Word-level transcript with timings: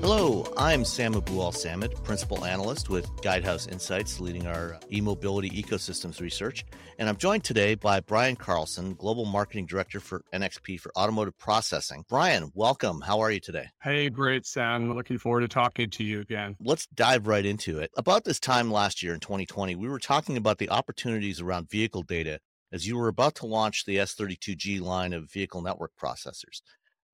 Hello, 0.00 0.46
I'm 0.56 0.84
Sam 0.84 1.14
Abuelsamid, 1.14 2.04
Principal 2.04 2.44
Analyst 2.44 2.88
with 2.88 3.06
Guidehouse 3.22 3.70
Insights, 3.70 4.20
leading 4.20 4.46
our 4.46 4.78
e 4.92 5.00
mobility 5.00 5.50
ecosystems 5.50 6.20
research. 6.20 6.64
And 6.98 7.08
I'm 7.08 7.16
joined 7.16 7.44
today 7.44 7.74
by 7.74 8.00
Brian 8.00 8.36
Carlson, 8.36 8.94
Global 8.94 9.24
Marketing 9.24 9.66
Director 9.66 9.98
for 9.98 10.22
NXP 10.32 10.80
for 10.80 10.92
Automotive 10.96 11.36
Processing. 11.38 12.04
Brian, 12.08 12.52
welcome. 12.54 13.00
How 13.00 13.20
are 13.20 13.30
you 13.30 13.40
today? 13.40 13.66
Hey, 13.82 14.08
great, 14.08 14.46
Sam. 14.46 14.94
Looking 14.94 15.18
forward 15.18 15.40
to 15.40 15.48
talking 15.48 15.90
to 15.90 16.04
you 16.04 16.20
again. 16.20 16.56
Let's 16.60 16.86
dive 16.94 17.26
right 17.26 17.44
into 17.44 17.80
it. 17.80 17.90
About 17.96 18.24
this 18.24 18.38
time 18.38 18.70
last 18.70 19.02
year 19.02 19.12
in 19.12 19.20
2020, 19.20 19.74
we 19.74 19.88
were 19.88 19.98
talking 19.98 20.36
about 20.36 20.58
the 20.58 20.70
opportunities 20.70 21.40
around 21.40 21.68
vehicle 21.68 22.02
data 22.02 22.38
as 22.72 22.86
you 22.86 22.96
were 22.96 23.08
about 23.08 23.34
to 23.36 23.46
launch 23.46 23.84
the 23.84 23.96
S32G 23.96 24.80
line 24.80 25.12
of 25.12 25.30
vehicle 25.30 25.62
network 25.62 25.92
processors 26.00 26.60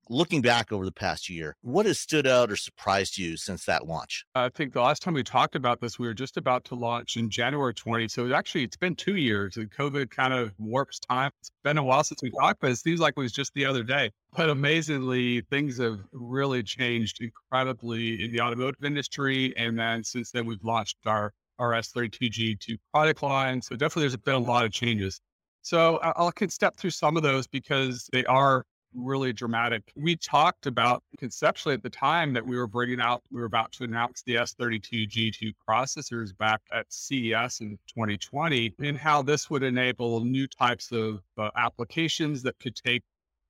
looking 0.09 0.43
back 0.43 0.73
over 0.73 0.85
the 0.85 0.93
past 0.93 1.29
year, 1.29 1.57
what 1.63 1.87
has 1.87 1.99
stood 1.99 2.27
out 2.27 2.51
or 2.51 2.57
surprised 2.57 3.19
you 3.19 3.37
since 3.37 3.65
that 3.65 3.87
launch? 3.87 4.25
I 4.35 4.49
think 4.51 4.73
the 4.73 4.81
last 4.81 5.03
time 5.03 5.15
we 5.15 5.23
talked 5.23 5.57
about 5.57 5.81
this, 5.81 5.99
we 5.99 6.07
were 6.07 6.15
just 6.15 6.37
about 6.37 6.65
to 6.67 6.75
launch 6.75 7.17
in 7.17 7.31
January 7.31 7.75
20. 7.75 8.09
So 8.09 8.33
actually, 8.33 8.65
it's 8.65 8.77
been 8.77 8.95
two 8.95 9.17
years 9.17 9.57
and 9.57 9.71
COVID 9.71 10.11
kind 10.11 10.33
of 10.33 10.53
warps 10.59 10.99
time. 10.99 11.31
It's 11.41 11.51
been 11.63 11.79
a 11.79 11.83
while 11.83 12.05
since 12.05 12.23
we 12.23 12.31
talked, 12.31 12.61
but 12.61 12.71
it 12.71 12.77
seems 12.77 13.01
like 13.01 13.15
it 13.17 13.21
was 13.21 13.33
just 13.33 13.53
the 13.55 13.65
other 13.65 13.83
day. 13.83 14.11
But 14.37 14.51
amazingly, 14.51 15.43
things 15.43 15.79
have 15.79 16.01
really 16.13 16.63
changed 16.63 17.21
incredibly 17.21 18.25
in 18.25 18.33
the 18.33 18.41
automotive 18.41 18.85
industry. 18.85 19.55
And 19.57 19.79
then 19.79 20.05
since 20.05 20.31
then, 20.31 20.47
we've 20.47 20.63
launched 20.65 20.99
our, 21.07 21.33
our 21.59 21.71
S32G2 21.73 22.77
product 22.93 23.23
line. 23.23 23.63
So 23.63 23.77
definitely, 23.77 24.03
there's 24.05 24.17
been 24.17 24.35
a 24.35 24.39
lot 24.39 24.65
of 24.65 24.73
changes. 24.73 25.21
So 25.63 25.99
I'll 25.99 26.33
can 26.33 26.51
step 26.51 26.77
through 26.77 26.91
some 26.91 27.17
of 27.17 27.23
those 27.23 27.47
because 27.47 28.09
they 28.13 28.25
are 28.27 28.65
really 28.95 29.33
dramatic. 29.33 29.93
We 29.97 30.17
talked 30.17 30.67
about 30.67 31.03
conceptually 31.19 31.75
at 31.75 31.83
the 31.83 31.91
time 31.91 32.33
that 32.35 32.47
we 32.47 32.57
were 32.57 32.67
bringing 32.67 33.01
out, 33.01 33.23
we 33.31 33.41
were 33.41 33.47
about 33.47 33.73
to 33.73 33.85
announce 33.85 34.23
the 34.23 34.35
S32G2 34.35 35.53
processors 35.67 36.37
back 36.37 36.61
at 36.73 36.93
CES 36.93 37.61
in 37.61 37.79
2020, 37.89 38.75
and 38.81 38.99
how 38.99 39.23
this 39.23 39.49
would 39.49 39.63
enable 39.63 40.25
new 40.25 40.47
types 40.47 40.93
of 40.93 41.23
uh, 41.39 41.51
applications 41.57 42.43
that 42.43 42.59
could 42.59 42.77
take 42.77 43.03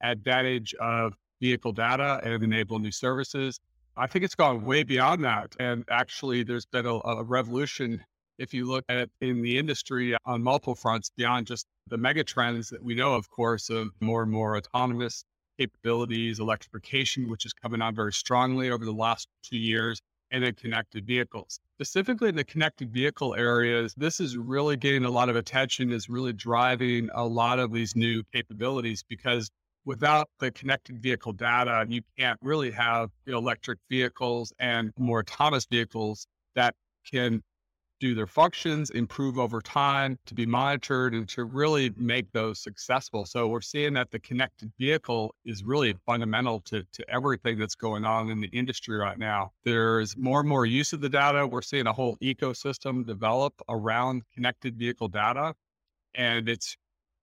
advantage 0.02 0.74
of 0.74 1.14
vehicle 1.40 1.72
data 1.72 2.20
and 2.22 2.42
enable 2.42 2.78
new 2.78 2.92
services. 2.92 3.58
I 3.96 4.06
think 4.06 4.24
it's 4.24 4.34
gone 4.34 4.64
way 4.64 4.84
beyond 4.84 5.24
that. 5.24 5.54
And 5.58 5.84
actually, 5.90 6.44
there's 6.44 6.66
been 6.66 6.86
a, 6.86 6.94
a 7.04 7.24
revolution 7.24 8.02
if 8.42 8.52
you 8.52 8.64
look 8.64 8.84
at 8.88 8.96
it 8.96 9.10
in 9.20 9.40
the 9.40 9.56
industry 9.56 10.16
on 10.26 10.42
multiple 10.42 10.74
fronts 10.74 11.12
beyond 11.16 11.46
just 11.46 11.64
the 11.86 11.96
mega 11.96 12.24
trends 12.24 12.68
that 12.70 12.82
we 12.82 12.92
know, 12.94 13.14
of 13.14 13.30
course, 13.30 13.70
of 13.70 13.90
more 14.00 14.22
and 14.22 14.32
more 14.32 14.56
autonomous 14.56 15.24
capabilities, 15.58 16.40
electrification, 16.40 17.30
which 17.30 17.46
is 17.46 17.52
coming 17.52 17.80
on 17.80 17.94
very 17.94 18.12
strongly 18.12 18.68
over 18.70 18.84
the 18.84 18.92
last 18.92 19.28
two 19.44 19.56
years, 19.56 20.00
and 20.32 20.42
then 20.42 20.54
connected 20.54 21.06
vehicles. 21.06 21.60
Specifically 21.76 22.30
in 22.30 22.34
the 22.34 22.42
connected 22.42 22.92
vehicle 22.92 23.36
areas, 23.36 23.94
this 23.96 24.18
is 24.18 24.36
really 24.36 24.76
getting 24.76 25.04
a 25.04 25.10
lot 25.10 25.28
of 25.28 25.36
attention, 25.36 25.92
is 25.92 26.08
really 26.08 26.32
driving 26.32 27.10
a 27.14 27.24
lot 27.24 27.60
of 27.60 27.72
these 27.72 27.94
new 27.94 28.24
capabilities 28.32 29.04
because 29.08 29.50
without 29.84 30.28
the 30.40 30.50
connected 30.50 31.00
vehicle 31.00 31.32
data, 31.32 31.86
you 31.88 32.02
can't 32.18 32.38
really 32.42 32.72
have 32.72 33.10
you 33.24 33.32
know, 33.32 33.38
electric 33.38 33.78
vehicles 33.88 34.52
and 34.58 34.90
more 34.98 35.20
autonomous 35.20 35.66
vehicles 35.70 36.26
that 36.56 36.74
can 37.08 37.40
do 38.02 38.16
their 38.16 38.26
functions, 38.26 38.90
improve 38.90 39.38
over 39.38 39.60
time, 39.60 40.18
to 40.26 40.34
be 40.34 40.44
monitored, 40.44 41.14
and 41.14 41.28
to 41.28 41.44
really 41.44 41.92
make 41.96 42.32
those 42.32 42.58
successful. 42.58 43.24
So 43.24 43.46
we're 43.46 43.60
seeing 43.60 43.92
that 43.92 44.10
the 44.10 44.18
connected 44.18 44.72
vehicle 44.76 45.36
is 45.44 45.62
really 45.62 45.94
fundamental 46.04 46.58
to, 46.62 46.82
to 46.82 47.08
everything 47.08 47.60
that's 47.60 47.76
going 47.76 48.04
on 48.04 48.28
in 48.28 48.40
the 48.40 48.48
industry 48.48 48.96
right 48.96 49.16
now. 49.16 49.52
There's 49.62 50.16
more 50.16 50.40
and 50.40 50.48
more 50.48 50.66
use 50.66 50.92
of 50.92 51.00
the 51.00 51.08
data. 51.08 51.46
We're 51.46 51.62
seeing 51.62 51.86
a 51.86 51.92
whole 51.92 52.16
ecosystem 52.16 53.06
develop 53.06 53.54
around 53.68 54.22
connected 54.34 54.76
vehicle 54.76 55.06
data. 55.06 55.54
And 56.16 56.48
it's 56.48 56.76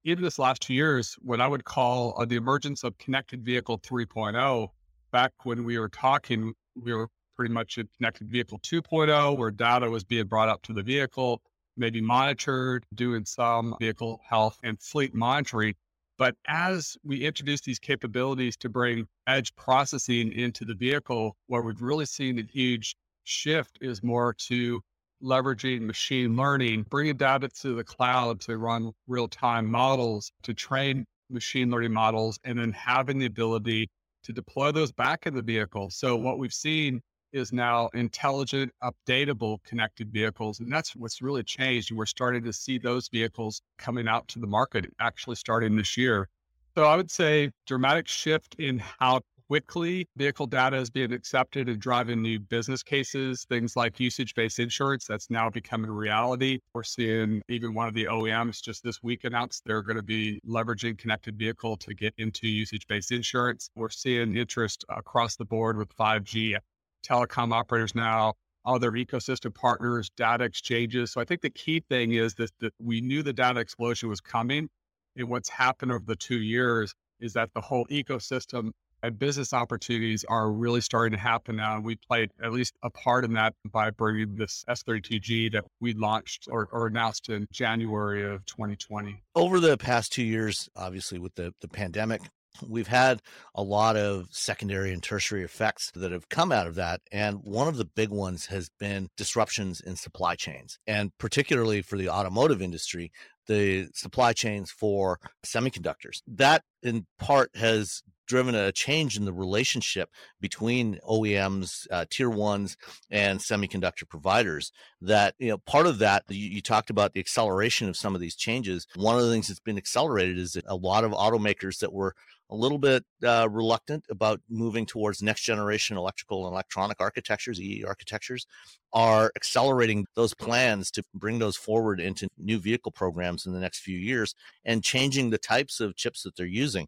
in 0.06 0.22
this 0.22 0.38
last 0.38 0.62
two 0.62 0.72
years, 0.72 1.14
what 1.20 1.42
I 1.42 1.46
would 1.46 1.64
call 1.66 2.14
uh, 2.16 2.24
the 2.24 2.36
emergence 2.36 2.84
of 2.84 2.96
connected 2.96 3.44
vehicle 3.44 3.78
3.0. 3.80 4.68
Back 5.12 5.32
when 5.42 5.64
we 5.64 5.78
were 5.78 5.90
talking, 5.90 6.54
we 6.74 6.94
were 6.94 7.08
pretty 7.40 7.54
much 7.54 7.78
a 7.78 7.84
connected 7.96 8.28
vehicle 8.28 8.58
2.0, 8.58 9.38
where 9.38 9.50
data 9.50 9.88
was 9.88 10.04
being 10.04 10.26
brought 10.26 10.50
up 10.50 10.60
to 10.60 10.74
the 10.74 10.82
vehicle, 10.82 11.40
maybe 11.78 11.98
monitored, 11.98 12.84
doing 12.94 13.24
some 13.24 13.74
vehicle 13.80 14.20
health 14.28 14.58
and 14.62 14.78
fleet 14.78 15.14
monitoring. 15.14 15.74
But 16.18 16.36
as 16.46 16.98
we 17.02 17.24
introduce 17.24 17.62
these 17.62 17.78
capabilities 17.78 18.58
to 18.58 18.68
bring 18.68 19.06
edge 19.26 19.56
processing 19.56 20.32
into 20.32 20.66
the 20.66 20.74
vehicle, 20.74 21.34
what 21.46 21.64
we've 21.64 21.80
really 21.80 22.04
seen 22.04 22.38
a 22.38 22.42
huge 22.42 22.94
shift 23.24 23.78
is 23.80 24.02
more 24.02 24.34
to 24.48 24.82
leveraging 25.22 25.80
machine 25.80 26.36
learning, 26.36 26.84
bringing 26.90 27.16
data 27.16 27.48
to 27.62 27.74
the 27.74 27.84
cloud 27.84 28.42
to 28.42 28.58
run 28.58 28.92
real 29.08 29.28
time 29.28 29.64
models, 29.64 30.30
to 30.42 30.52
train 30.52 31.06
machine 31.30 31.70
learning 31.70 31.94
models, 31.94 32.38
and 32.44 32.58
then 32.58 32.72
having 32.72 33.18
the 33.18 33.24
ability 33.24 33.88
to 34.24 34.34
deploy 34.34 34.70
those 34.72 34.92
back 34.92 35.26
in 35.26 35.34
the 35.34 35.40
vehicle. 35.40 35.88
So, 35.88 36.16
what 36.16 36.38
we've 36.38 36.52
seen 36.52 37.00
is 37.32 37.52
now 37.52 37.88
intelligent, 37.94 38.72
updatable 38.82 39.62
connected 39.64 40.12
vehicles. 40.12 40.60
And 40.60 40.72
that's 40.72 40.94
what's 40.96 41.22
really 41.22 41.42
changed. 41.42 41.92
We're 41.92 42.06
starting 42.06 42.42
to 42.44 42.52
see 42.52 42.78
those 42.78 43.08
vehicles 43.08 43.62
coming 43.78 44.08
out 44.08 44.28
to 44.28 44.38
the 44.38 44.46
market 44.46 44.86
actually 45.00 45.36
starting 45.36 45.76
this 45.76 45.96
year. 45.96 46.28
So 46.76 46.84
I 46.84 46.96
would 46.96 47.10
say 47.10 47.50
dramatic 47.66 48.06
shift 48.06 48.54
in 48.58 48.78
how 48.78 49.20
quickly 49.50 50.06
vehicle 50.16 50.46
data 50.46 50.76
is 50.76 50.90
being 50.90 51.12
accepted 51.12 51.68
and 51.68 51.80
driving 51.80 52.22
new 52.22 52.38
business 52.38 52.84
cases, 52.84 53.44
things 53.48 53.74
like 53.74 53.98
usage 53.98 54.32
based 54.36 54.60
insurance 54.60 55.06
that's 55.08 55.28
now 55.28 55.50
becoming 55.50 55.90
reality. 55.90 56.60
We're 56.72 56.84
seeing 56.84 57.42
even 57.48 57.74
one 57.74 57.88
of 57.88 57.94
the 57.94 58.04
OEMs 58.04 58.62
just 58.62 58.84
this 58.84 59.02
week 59.02 59.24
announced 59.24 59.64
they're 59.66 59.82
going 59.82 59.96
to 59.96 60.04
be 60.04 60.40
leveraging 60.48 60.98
connected 60.98 61.36
vehicle 61.36 61.76
to 61.78 61.94
get 61.94 62.14
into 62.16 62.46
usage 62.46 62.86
based 62.86 63.10
insurance. 63.10 63.70
We're 63.74 63.90
seeing 63.90 64.36
interest 64.36 64.84
across 64.88 65.34
the 65.34 65.44
board 65.44 65.76
with 65.76 65.88
5G 65.96 66.56
telecom 67.02 67.52
operators 67.52 67.94
now, 67.94 68.34
other 68.64 68.92
ecosystem 68.92 69.54
partners, 69.54 70.10
data 70.16 70.44
exchanges. 70.44 71.12
So 71.12 71.20
I 71.20 71.24
think 71.24 71.40
the 71.40 71.50
key 71.50 71.82
thing 71.88 72.12
is 72.12 72.34
that, 72.34 72.50
that 72.60 72.74
we 72.80 73.00
knew 73.00 73.22
the 73.22 73.32
data 73.32 73.60
explosion 73.60 74.08
was 74.08 74.20
coming. 74.20 74.68
And 75.16 75.28
what's 75.28 75.48
happened 75.48 75.92
over 75.92 76.04
the 76.06 76.16
two 76.16 76.40
years 76.40 76.94
is 77.20 77.32
that 77.34 77.50
the 77.54 77.60
whole 77.60 77.86
ecosystem 77.86 78.70
and 79.02 79.18
business 79.18 79.52
opportunities 79.52 80.24
are 80.28 80.50
really 80.50 80.80
starting 80.80 81.16
to 81.16 81.22
happen 81.22 81.56
now. 81.56 81.76
And 81.76 81.84
we 81.84 81.96
played 81.96 82.30
at 82.42 82.52
least 82.52 82.74
a 82.82 82.90
part 82.90 83.24
in 83.24 83.32
that 83.34 83.54
by 83.72 83.90
bringing 83.90 84.36
this 84.36 84.64
S32G 84.68 85.52
that 85.52 85.64
we 85.80 85.94
launched 85.94 86.48
or, 86.50 86.68
or, 86.70 86.86
announced 86.86 87.28
in 87.28 87.46
January 87.52 88.30
of 88.30 88.44
2020. 88.46 89.22
Over 89.34 89.60
the 89.60 89.76
past 89.78 90.12
two 90.12 90.22
years, 90.22 90.68
obviously 90.76 91.18
with 91.18 91.34
the, 91.34 91.52
the 91.60 91.68
pandemic, 91.68 92.22
we've 92.66 92.88
had 92.88 93.22
a 93.54 93.62
lot 93.62 93.96
of 93.96 94.28
secondary 94.30 94.92
and 94.92 95.02
tertiary 95.02 95.42
effects 95.42 95.90
that 95.94 96.12
have 96.12 96.28
come 96.28 96.52
out 96.52 96.66
of 96.66 96.74
that. 96.76 97.00
And 97.12 97.38
one 97.42 97.68
of 97.68 97.76
the 97.76 97.84
big 97.84 98.10
ones 98.10 98.46
has 98.46 98.70
been 98.78 99.08
disruptions 99.16 99.80
in 99.80 99.96
supply 99.96 100.34
chains. 100.34 100.78
And 100.86 101.16
particularly 101.18 101.82
for 101.82 101.96
the 101.96 102.08
automotive 102.08 102.60
industry, 102.60 103.12
the 103.46 103.88
supply 103.94 104.32
chains 104.32 104.70
for 104.70 105.18
semiconductors. 105.44 106.22
That 106.26 106.62
in 106.82 107.06
part 107.18 107.56
has 107.56 108.02
driven 108.30 108.54
a 108.54 108.70
change 108.70 109.16
in 109.16 109.24
the 109.24 109.32
relationship 109.32 110.08
between 110.40 111.00
OEMs, 111.08 111.88
uh, 111.90 112.04
tier 112.08 112.30
ones, 112.30 112.76
and 113.10 113.40
semiconductor 113.40 114.08
providers. 114.08 114.70
That, 115.00 115.34
you 115.40 115.48
know, 115.48 115.58
part 115.58 115.88
of 115.88 115.98
that, 115.98 116.22
you, 116.28 116.48
you, 116.48 116.62
talked 116.62 116.90
about 116.90 117.12
the 117.12 117.18
acceleration 117.18 117.88
of 117.88 117.96
some 117.96 118.14
of 118.14 118.20
these 118.20 118.36
changes. 118.36 118.86
One 118.94 119.16
of 119.16 119.24
the 119.24 119.32
things 119.32 119.48
that's 119.48 119.58
been 119.58 119.76
accelerated 119.76 120.38
is 120.38 120.52
that 120.52 120.64
a 120.68 120.76
lot 120.76 121.02
of 121.02 121.10
automakers 121.10 121.80
that 121.80 121.92
were 121.92 122.14
a 122.50 122.56
little 122.56 122.78
bit 122.78 123.04
uh, 123.24 123.48
reluctant 123.50 124.04
about 124.10 124.40
moving 124.48 124.84
towards 124.84 125.22
next 125.22 125.42
generation 125.42 125.96
electrical 125.96 126.46
and 126.46 126.52
electronic 126.52 127.00
architectures, 127.00 127.60
EE 127.60 127.84
architectures, 127.86 128.46
are 128.92 129.30
accelerating 129.36 130.06
those 130.16 130.34
plans 130.34 130.90
to 130.90 131.02
bring 131.14 131.38
those 131.38 131.56
forward 131.56 132.00
into 132.00 132.28
new 132.36 132.58
vehicle 132.58 132.92
programs 132.92 133.46
in 133.46 133.52
the 133.52 133.60
next 133.60 133.80
few 133.80 133.98
years 133.98 134.34
and 134.64 134.82
changing 134.82 135.30
the 135.30 135.38
types 135.38 135.80
of 135.80 135.96
chips 135.96 136.22
that 136.22 136.36
they're 136.36 136.46
using. 136.46 136.86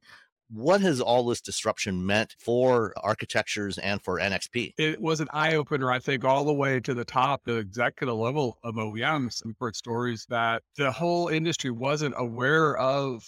What 0.51 0.83
has 0.83 1.01
all 1.01 1.25
this 1.25 1.41
disruption 1.41 2.05
meant 2.05 2.35
for 2.39 2.93
architectures 3.03 3.79
and 3.79 4.03
for 4.03 4.19
NXP? 4.19 4.75
It 4.77 5.01
was 5.01 5.21
an 5.21 5.29
eye 5.33 5.55
opener, 5.55 5.91
I 5.91 5.99
think, 5.99 6.25
all 6.25 6.45
the 6.45 6.53
way 6.53 6.79
to 6.81 6.93
the 6.93 7.07
top, 7.07 7.43
the 7.45 7.57
executive 7.57 8.17
level 8.17 8.59
of 8.63 8.75
OEMs. 8.75 9.43
We've 9.47 9.55
heard 9.59 9.77
stories 9.77 10.27
that 10.29 10.63
the 10.77 10.93
whole 10.93 11.29
industry 11.29 11.71
wasn't 11.71 12.15
aware 12.19 12.77
of 12.77 13.25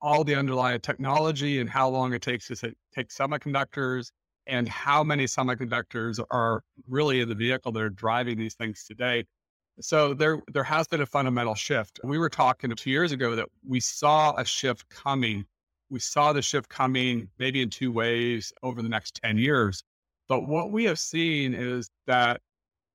all 0.00 0.24
the 0.24 0.34
underlying 0.34 0.80
technology 0.80 1.60
and 1.60 1.68
how 1.68 1.88
long 1.88 2.12
it 2.12 2.22
takes 2.22 2.48
to 2.48 2.56
take 2.94 3.08
semiconductors 3.08 4.10
and 4.46 4.68
how 4.68 5.02
many 5.02 5.24
semiconductors 5.24 6.22
are 6.30 6.62
really 6.88 7.20
in 7.20 7.28
the 7.28 7.34
vehicle 7.34 7.72
that 7.72 7.82
are 7.82 7.90
driving 7.90 8.38
these 8.38 8.54
things 8.54 8.84
today. 8.84 9.24
So 9.80 10.14
there, 10.14 10.40
there 10.52 10.64
has 10.64 10.86
been 10.86 11.00
a 11.02 11.06
fundamental 11.06 11.54
shift. 11.54 12.00
We 12.04 12.18
were 12.18 12.30
talking 12.30 12.70
two 12.70 12.90
years 12.90 13.12
ago 13.12 13.34
that 13.36 13.48
we 13.66 13.80
saw 13.80 14.34
a 14.36 14.44
shift 14.44 14.88
coming 14.88 15.44
we 15.90 16.00
saw 16.00 16.32
the 16.32 16.42
shift 16.42 16.68
coming 16.68 17.28
maybe 17.38 17.62
in 17.62 17.70
two 17.70 17.92
ways 17.92 18.52
over 18.62 18.82
the 18.82 18.88
next 18.88 19.20
10 19.22 19.38
years. 19.38 19.82
But 20.28 20.48
what 20.48 20.72
we 20.72 20.84
have 20.84 20.98
seen 20.98 21.54
is 21.54 21.88
that 22.06 22.40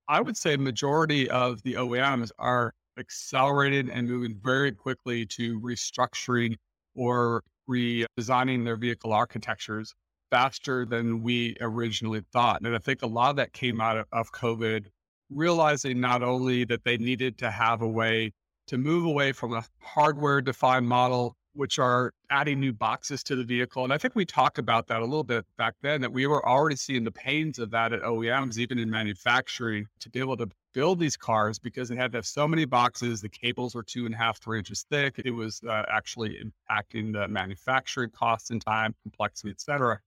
I 0.07 0.19
would 0.19 0.35
say 0.35 0.57
majority 0.57 1.29
of 1.29 1.61
the 1.63 1.75
OEMs 1.75 2.31
are 2.37 2.73
accelerated 2.97 3.89
and 3.89 4.07
moving 4.07 4.37
very 4.43 4.71
quickly 4.73 5.25
to 5.27 5.59
restructuring 5.61 6.57
or 6.95 7.43
redesigning 7.69 8.65
their 8.65 8.75
vehicle 8.75 9.13
architectures 9.13 9.93
faster 10.29 10.85
than 10.85 11.21
we 11.21 11.55
originally 11.61 12.21
thought. 12.31 12.61
And 12.61 12.75
I 12.75 12.79
think 12.79 13.01
a 13.01 13.07
lot 13.07 13.31
of 13.31 13.35
that 13.35 13.53
came 13.53 13.81
out 13.81 13.97
of, 13.97 14.05
of 14.11 14.31
COVID, 14.31 14.85
realizing 15.29 15.99
not 15.99 16.23
only 16.23 16.63
that 16.65 16.83
they 16.83 16.97
needed 16.97 17.37
to 17.39 17.51
have 17.51 17.81
a 17.81 17.87
way 17.87 18.31
to 18.67 18.77
move 18.77 19.05
away 19.05 19.31
from 19.33 19.53
a 19.53 19.63
hardware 19.81 20.41
defined 20.41 20.87
model 20.87 21.35
which 21.53 21.79
are 21.79 22.13
adding 22.29 22.59
new 22.59 22.71
boxes 22.71 23.23
to 23.23 23.35
the 23.35 23.43
vehicle. 23.43 23.83
And 23.83 23.91
I 23.91 23.97
think 23.97 24.15
we 24.15 24.25
talked 24.25 24.57
about 24.57 24.87
that 24.87 25.01
a 25.01 25.05
little 25.05 25.23
bit 25.23 25.45
back 25.57 25.75
then 25.81 25.99
that 26.01 26.11
we 26.11 26.25
were 26.25 26.47
already 26.47 26.77
seeing 26.77 27.03
the 27.03 27.11
pains 27.11 27.59
of 27.59 27.71
that 27.71 27.91
at 27.91 28.01
OEMs, 28.01 28.57
even 28.57 28.79
in 28.79 28.89
manufacturing, 28.89 29.85
to 29.99 30.09
be 30.09 30.19
able 30.19 30.37
to 30.37 30.47
build 30.73 30.99
these 30.99 31.17
cars 31.17 31.59
because 31.59 31.89
they 31.89 31.95
had 31.95 32.11
to 32.11 32.17
have 32.17 32.25
so 32.25 32.47
many 32.47 32.65
boxes. 32.65 33.21
The 33.21 33.29
cables 33.29 33.75
were 33.75 33.83
two 33.83 34.05
and 34.05 34.13
a 34.13 34.17
half, 34.17 34.39
three 34.39 34.57
inches 34.57 34.85
thick. 34.89 35.19
It 35.23 35.31
was 35.31 35.61
uh, 35.67 35.83
actually 35.89 36.37
impacting 36.41 37.13
the 37.13 37.27
manufacturing 37.27 38.09
costs 38.11 38.49
and 38.49 38.61
time, 38.61 38.95
complexity, 39.03 39.49
et 39.49 39.61
cetera. 39.61 39.99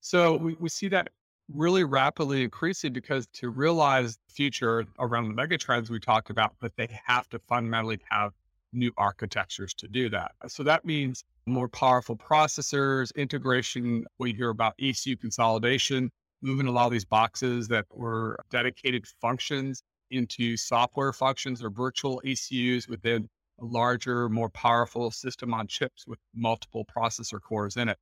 So 0.00 0.36
we, 0.36 0.56
we 0.58 0.68
see 0.68 0.88
that 0.88 1.10
really 1.54 1.84
rapidly 1.84 2.42
increasing 2.42 2.92
because 2.92 3.26
to 3.28 3.48
realize 3.48 4.16
the 4.16 4.32
future 4.32 4.84
around 4.98 5.34
the 5.34 5.42
megatrends 5.42 5.90
we 5.90 5.98
talked 5.98 6.30
about, 6.30 6.54
but 6.60 6.72
they 6.76 6.88
have 7.06 7.28
to 7.30 7.38
fundamentally 7.38 7.98
have 8.10 8.32
new 8.72 8.92
architectures 8.98 9.72
to 9.74 9.88
do 9.88 10.10
that. 10.10 10.32
So 10.46 10.62
that 10.64 10.84
means 10.84 11.24
more 11.46 11.68
powerful 11.68 12.16
processors, 12.16 13.14
integration. 13.16 14.04
We 14.18 14.34
hear 14.34 14.50
about 14.50 14.74
ECU 14.78 15.16
consolidation, 15.16 16.10
moving 16.42 16.66
a 16.66 16.70
lot 16.70 16.86
of 16.86 16.92
these 16.92 17.06
boxes 17.06 17.66
that 17.68 17.86
were 17.90 18.38
dedicated 18.50 19.06
functions 19.20 19.82
into 20.10 20.56
software 20.56 21.12
functions 21.12 21.62
or 21.62 21.70
virtual 21.70 22.20
ECUs 22.24 22.88
within 22.88 23.28
a 23.60 23.64
larger, 23.64 24.28
more 24.28 24.48
powerful 24.50 25.10
system 25.10 25.52
on 25.52 25.66
chips 25.66 26.06
with 26.06 26.18
multiple 26.34 26.84
processor 26.84 27.40
cores 27.40 27.76
in 27.76 27.88
it. 27.88 27.98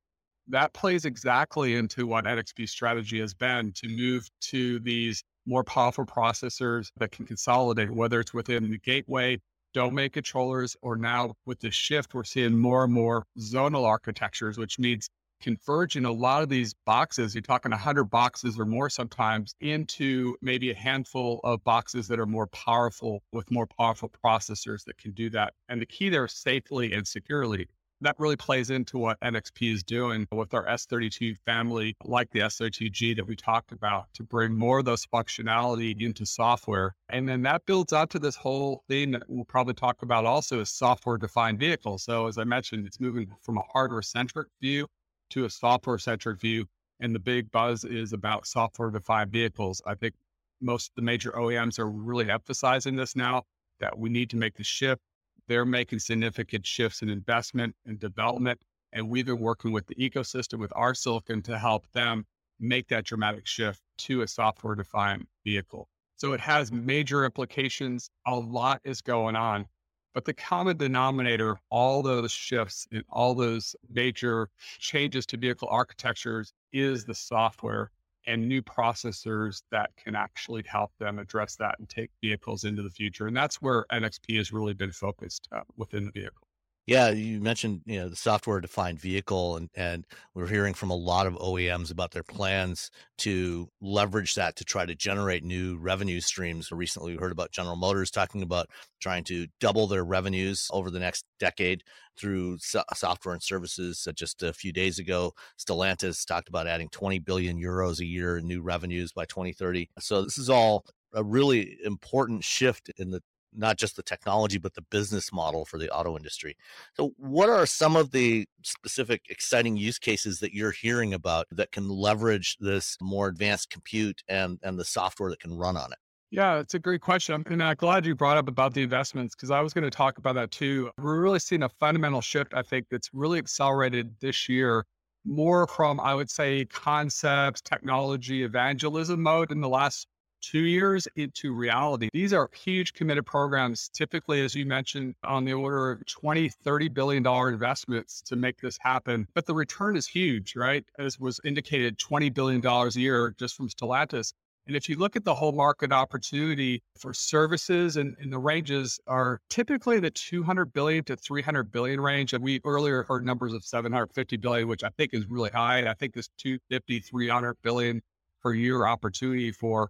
That 0.47 0.73
plays 0.73 1.05
exactly 1.05 1.75
into 1.75 2.07
what 2.07 2.25
NXP's 2.25 2.71
strategy 2.71 3.19
has 3.19 3.33
been 3.33 3.73
to 3.73 3.89
move 3.89 4.29
to 4.41 4.79
these 4.79 5.23
more 5.45 5.63
powerful 5.63 6.05
processors 6.05 6.91
that 6.97 7.11
can 7.11 7.25
consolidate, 7.25 7.91
whether 7.91 8.19
it's 8.19 8.33
within 8.33 8.69
the 8.69 8.77
gateway 8.77 9.39
domain 9.73 10.09
controllers, 10.09 10.75
or 10.81 10.95
now 10.95 11.33
with 11.45 11.59
the 11.59 11.69
shift, 11.69 12.13
we're 12.13 12.23
seeing 12.23 12.57
more 12.57 12.85
and 12.85 12.93
more 12.93 13.23
zonal 13.39 13.85
architectures, 13.85 14.57
which 14.57 14.79
means 14.79 15.09
converging 15.39 16.05
a 16.05 16.11
lot 16.11 16.43
of 16.43 16.49
these 16.49 16.73
boxes. 16.85 17.35
You're 17.35 17.41
talking 17.41 17.71
100 17.71 18.05
boxes 18.05 18.59
or 18.59 18.65
more 18.65 18.89
sometimes 18.89 19.55
into 19.61 20.35
maybe 20.41 20.71
a 20.71 20.75
handful 20.75 21.39
of 21.43 21.63
boxes 21.63 22.07
that 22.07 22.19
are 22.19 22.25
more 22.25 22.47
powerful 22.47 23.23
with 23.31 23.49
more 23.51 23.67
powerful 23.67 24.11
processors 24.23 24.83
that 24.85 24.97
can 24.97 25.11
do 25.11 25.29
that. 25.31 25.53
And 25.69 25.81
the 25.81 25.85
key 25.85 26.09
there 26.09 26.25
is 26.25 26.33
safely 26.33 26.93
and 26.93 27.07
securely 27.07 27.67
that 28.01 28.15
really 28.19 28.35
plays 28.35 28.69
into 28.69 28.97
what 28.97 29.19
NXP 29.21 29.73
is 29.73 29.83
doing 29.83 30.27
with 30.31 30.53
our 30.53 30.65
S32 30.67 31.37
family, 31.45 31.95
like 32.03 32.29
the 32.31 32.41
S32G 32.41 33.15
that 33.15 33.25
we 33.25 33.35
talked 33.35 33.71
about, 33.71 34.05
to 34.13 34.23
bring 34.23 34.53
more 34.53 34.79
of 34.79 34.85
those 34.85 35.05
functionality 35.05 35.99
into 35.99 36.25
software. 36.25 36.95
And 37.09 37.27
then 37.27 37.41
that 37.43 37.65
builds 37.65 37.93
out 37.93 38.09
to 38.11 38.19
this 38.19 38.35
whole 38.35 38.83
thing 38.87 39.11
that 39.11 39.23
we'll 39.27 39.45
probably 39.45 39.73
talk 39.73 40.01
about 40.01 40.25
also 40.25 40.59
is 40.59 40.69
software 40.69 41.17
defined 41.17 41.59
vehicles. 41.59 42.03
So 42.03 42.27
as 42.27 42.37
I 42.37 42.43
mentioned, 42.43 42.85
it's 42.85 42.99
moving 42.99 43.31
from 43.41 43.57
a 43.57 43.63
hardware 43.73 44.01
centric 44.01 44.47
view 44.61 44.87
to 45.31 45.45
a 45.45 45.49
software 45.49 45.97
centric 45.97 46.39
view. 46.39 46.65
And 46.99 47.13
the 47.13 47.19
big 47.19 47.51
buzz 47.51 47.83
is 47.83 48.13
about 48.13 48.47
software 48.47 48.89
defined 48.89 49.31
vehicles. 49.31 49.81
I 49.85 49.95
think 49.95 50.15
most 50.61 50.89
of 50.89 50.95
the 50.95 51.03
major 51.03 51.31
OEMs 51.31 51.77
are 51.77 51.89
really 51.89 52.29
emphasizing 52.29 52.95
this 52.95 53.15
now 53.15 53.43
that 53.79 53.97
we 53.97 54.09
need 54.09 54.29
to 54.31 54.37
make 54.37 54.55
the 54.55 54.63
shift 54.63 55.01
they're 55.47 55.65
making 55.65 55.99
significant 55.99 56.65
shifts 56.65 57.01
in 57.01 57.09
investment 57.09 57.75
and 57.85 57.99
development. 57.99 58.59
And 58.93 59.09
we've 59.09 59.25
been 59.25 59.39
working 59.39 59.71
with 59.71 59.87
the 59.87 59.95
ecosystem 59.95 60.59
with 60.59 60.71
our 60.75 60.93
silicon 60.93 61.41
to 61.43 61.57
help 61.57 61.89
them 61.93 62.25
make 62.59 62.87
that 62.89 63.05
dramatic 63.05 63.47
shift 63.47 63.81
to 63.99 64.21
a 64.21 64.27
software 64.27 64.75
defined 64.75 65.25
vehicle. 65.45 65.87
So 66.15 66.33
it 66.33 66.39
has 66.39 66.71
major 66.71 67.25
implications. 67.25 68.09
A 68.25 68.35
lot 68.35 68.81
is 68.83 69.01
going 69.01 69.35
on. 69.35 69.67
But 70.17 70.25
the 70.25 70.33
common 70.33 70.77
denominator, 70.77 71.59
all 71.69 72.01
those 72.01 72.31
shifts 72.31 72.87
and 72.91 73.03
all 73.07 73.35
those 73.35 73.75
major 73.87 74.49
changes 74.79 75.27
to 75.27 75.37
vehicle 75.37 75.67
architectures 75.69 76.53
is 76.73 77.05
the 77.05 77.13
software 77.13 77.91
and 78.25 78.49
new 78.49 78.63
processors 78.63 79.61
that 79.69 79.91
can 79.95 80.15
actually 80.15 80.63
help 80.65 80.91
them 80.97 81.19
address 81.19 81.55
that 81.57 81.75
and 81.77 81.87
take 81.87 82.09
vehicles 82.19 82.63
into 82.63 82.81
the 82.81 82.89
future. 82.89 83.27
And 83.27 83.37
that's 83.37 83.61
where 83.61 83.85
NXP 83.91 84.37
has 84.37 84.51
really 84.51 84.73
been 84.73 84.91
focused 84.91 85.47
uh, 85.51 85.61
within 85.75 86.05
the 86.05 86.11
vehicle. 86.11 86.46
Yeah, 86.87 87.09
you 87.09 87.41
mentioned 87.41 87.81
you 87.85 87.99
know 87.99 88.07
the 88.07 88.15
software 88.15 88.61
defined 88.61 88.97
vehicle, 89.01 89.57
and 89.57 89.69
and 89.75 90.05
we're 90.33 90.47
hearing 90.47 90.73
from 90.73 90.89
a 90.89 90.95
lot 90.95 91.27
of 91.27 91.33
OEMs 91.35 91.91
about 91.91 92.11
their 92.11 92.23
plans 92.23 92.91
to 93.17 93.69
leverage 93.81 94.35
that 94.35 94.55
to 94.55 94.63
try 94.63 94.85
to 94.85 94.95
generate 94.95 95.43
new 95.43 95.77
revenue 95.77 96.21
streams. 96.21 96.71
Recently, 96.71 97.11
we 97.11 97.17
heard 97.19 97.33
about 97.33 97.51
General 97.51 97.75
Motors 97.75 98.09
talking 98.09 98.41
about 98.41 98.69
trying 99.01 99.25
to 99.25 99.47
double 99.59 99.87
their 99.87 100.05
revenues 100.05 100.69
over 100.71 100.89
the 100.89 100.99
next 100.99 101.25
decade 101.39 101.83
through 102.17 102.57
so- 102.59 102.83
software 102.95 103.33
and 103.33 103.43
services. 103.43 104.07
Just 104.15 104.41
a 104.41 104.53
few 104.53 104.71
days 104.71 104.97
ago, 104.97 105.33
Stellantis 105.59 106.25
talked 106.25 106.47
about 106.47 106.67
adding 106.67 106.87
20 106.89 107.19
billion 107.19 107.57
euros 107.61 107.99
a 107.99 108.05
year 108.05 108.37
in 108.37 108.47
new 108.47 108.61
revenues 108.61 109.11
by 109.11 109.25
2030. 109.25 109.89
So 109.99 110.21
this 110.23 110.37
is 110.37 110.49
all 110.49 110.85
a 111.13 111.23
really 111.23 111.77
important 111.83 112.45
shift 112.45 112.89
in 112.97 113.11
the 113.11 113.21
not 113.57 113.77
just 113.77 113.95
the 113.95 114.03
technology, 114.03 114.57
but 114.57 114.73
the 114.73 114.81
business 114.81 115.33
model 115.33 115.65
for 115.65 115.77
the 115.77 115.89
auto 115.89 116.15
industry. 116.15 116.55
So, 116.95 117.13
what 117.17 117.49
are 117.49 117.65
some 117.65 117.95
of 117.95 118.11
the 118.11 118.47
specific 118.63 119.23
exciting 119.29 119.77
use 119.77 119.99
cases 119.99 120.39
that 120.39 120.53
you're 120.53 120.71
hearing 120.71 121.13
about 121.13 121.47
that 121.51 121.71
can 121.71 121.89
leverage 121.89 122.57
this 122.59 122.97
more 123.01 123.27
advanced 123.27 123.69
compute 123.69 124.23
and, 124.27 124.59
and 124.63 124.79
the 124.79 124.85
software 124.85 125.29
that 125.29 125.39
can 125.39 125.57
run 125.57 125.77
on 125.77 125.91
it? 125.91 125.97
Yeah, 126.29 126.59
it's 126.59 126.73
a 126.73 126.79
great 126.79 127.01
question. 127.01 127.43
And 127.45 127.63
I'm 127.63 127.75
glad 127.75 128.05
you 128.05 128.13
brought 128.13 128.37
up 128.37 128.49
about 128.49 128.73
the 128.73 128.83
investments 128.83 129.33
because 129.33 129.49
I 129.49 129.61
was 129.61 129.73
going 129.73 129.85
to 129.85 129.89
talk 129.89 130.17
about 130.17 130.35
that 130.35 130.51
too. 130.51 130.91
We're 130.97 131.21
really 131.21 131.39
seeing 131.39 131.63
a 131.63 131.69
fundamental 131.69 132.19
shift, 132.19 132.53
I 132.53 132.63
think, 132.63 132.87
that's 132.91 133.09
really 133.13 133.39
accelerated 133.39 134.13
this 134.19 134.49
year, 134.49 134.85
more 135.23 135.67
from, 135.67 136.01
I 136.01 136.13
would 136.13 136.29
say, 136.29 136.65
concepts, 136.65 137.61
technology, 137.61 138.43
evangelism 138.43 139.21
mode 139.21 139.53
in 139.53 139.61
the 139.61 139.69
last 139.69 140.07
two 140.41 140.61
years 140.61 141.07
into 141.15 141.53
reality. 141.53 142.09
These 142.13 142.33
are 142.33 142.49
huge 142.53 142.93
committed 142.93 143.25
programs, 143.25 143.89
typically, 143.89 144.41
as 144.41 144.55
you 144.55 144.65
mentioned, 144.65 145.15
on 145.23 145.45
the 145.45 145.53
order 145.53 145.91
of 145.91 146.05
20, 146.05 146.49
30 146.49 146.89
billion 146.89 147.23
dollar 147.23 147.49
investments 147.49 148.21
to 148.23 148.35
make 148.35 148.59
this 148.59 148.77
happen. 148.79 149.27
But 149.33 149.45
the 149.45 149.53
return 149.53 149.95
is 149.97 150.07
huge, 150.07 150.55
right? 150.55 150.85
As 150.99 151.19
was 151.19 151.39
indicated, 151.43 151.97
20 151.97 152.29
billion 152.29 152.61
dollars 152.61 152.95
a 152.95 153.01
year 153.01 153.35
just 153.37 153.55
from 153.55 153.69
Stellantis. 153.69 154.33
And 154.67 154.75
if 154.75 154.89
you 154.89 154.97
look 154.97 155.15
at 155.15 155.23
the 155.23 155.33
whole 155.33 155.53
market 155.53 155.93
opportunity 155.93 156.83
for 156.97 157.13
services 157.13 157.95
and, 157.95 158.17
and, 158.19 158.33
the 158.33 158.37
ranges 158.37 158.99
are 159.07 159.39
typically 159.49 160.01
the 160.01 160.11
200 160.11 160.73
billion 160.73 161.05
to 161.05 161.15
300 161.15 161.71
billion 161.71 162.01
range. 162.01 162.33
And 162.33 162.43
we 162.43 162.59
earlier 162.65 163.03
heard 163.03 163.25
numbers 163.25 163.53
of 163.53 163.63
750 163.63 164.35
billion, 164.35 164.67
which 164.67 164.83
I 164.83 164.89
think 164.89 165.13
is 165.13 165.25
really 165.27 165.51
high. 165.51 165.89
I 165.89 165.93
think 165.93 166.13
this 166.13 166.27
250, 166.37 166.99
300 166.99 167.55
billion 167.61 168.01
per 168.43 168.53
year 168.53 168.85
opportunity 168.85 169.53
for 169.53 169.89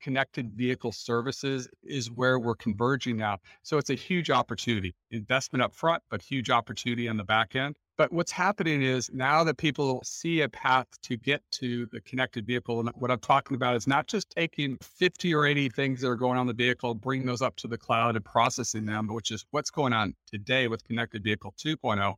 connected 0.00 0.52
vehicle 0.52 0.92
services 0.92 1.68
is 1.82 2.10
where 2.10 2.38
we're 2.38 2.54
converging 2.54 3.16
now. 3.16 3.38
So 3.62 3.78
it's 3.78 3.90
a 3.90 3.94
huge 3.94 4.30
opportunity, 4.30 4.94
investment 5.10 5.62
up 5.62 5.74
front, 5.74 6.02
but 6.10 6.22
huge 6.22 6.50
opportunity 6.50 7.08
on 7.08 7.16
the 7.16 7.24
back 7.24 7.56
end. 7.56 7.76
But 7.96 8.12
what's 8.12 8.30
happening 8.30 8.82
is 8.82 9.10
now 9.12 9.42
that 9.44 9.56
people 9.56 10.02
see 10.04 10.42
a 10.42 10.48
path 10.50 10.86
to 11.02 11.16
get 11.16 11.42
to 11.52 11.86
the 11.92 12.00
connected 12.02 12.46
vehicle, 12.46 12.78
and 12.78 12.90
what 12.94 13.10
I'm 13.10 13.20
talking 13.20 13.54
about 13.54 13.74
is 13.74 13.86
not 13.86 14.06
just 14.06 14.28
taking 14.28 14.76
50 14.82 15.34
or 15.34 15.46
80 15.46 15.70
things 15.70 16.02
that 16.02 16.08
are 16.08 16.16
going 16.16 16.38
on 16.38 16.46
the 16.46 16.52
vehicle, 16.52 16.94
bringing 16.94 17.26
those 17.26 17.40
up 17.40 17.56
to 17.56 17.68
the 17.68 17.78
cloud 17.78 18.14
and 18.16 18.24
processing 18.24 18.84
them, 18.84 19.08
which 19.08 19.30
is 19.30 19.46
what's 19.50 19.70
going 19.70 19.94
on 19.94 20.14
today 20.26 20.68
with 20.68 20.84
Connected 20.84 21.24
Vehicle 21.24 21.54
2.0, 21.58 22.14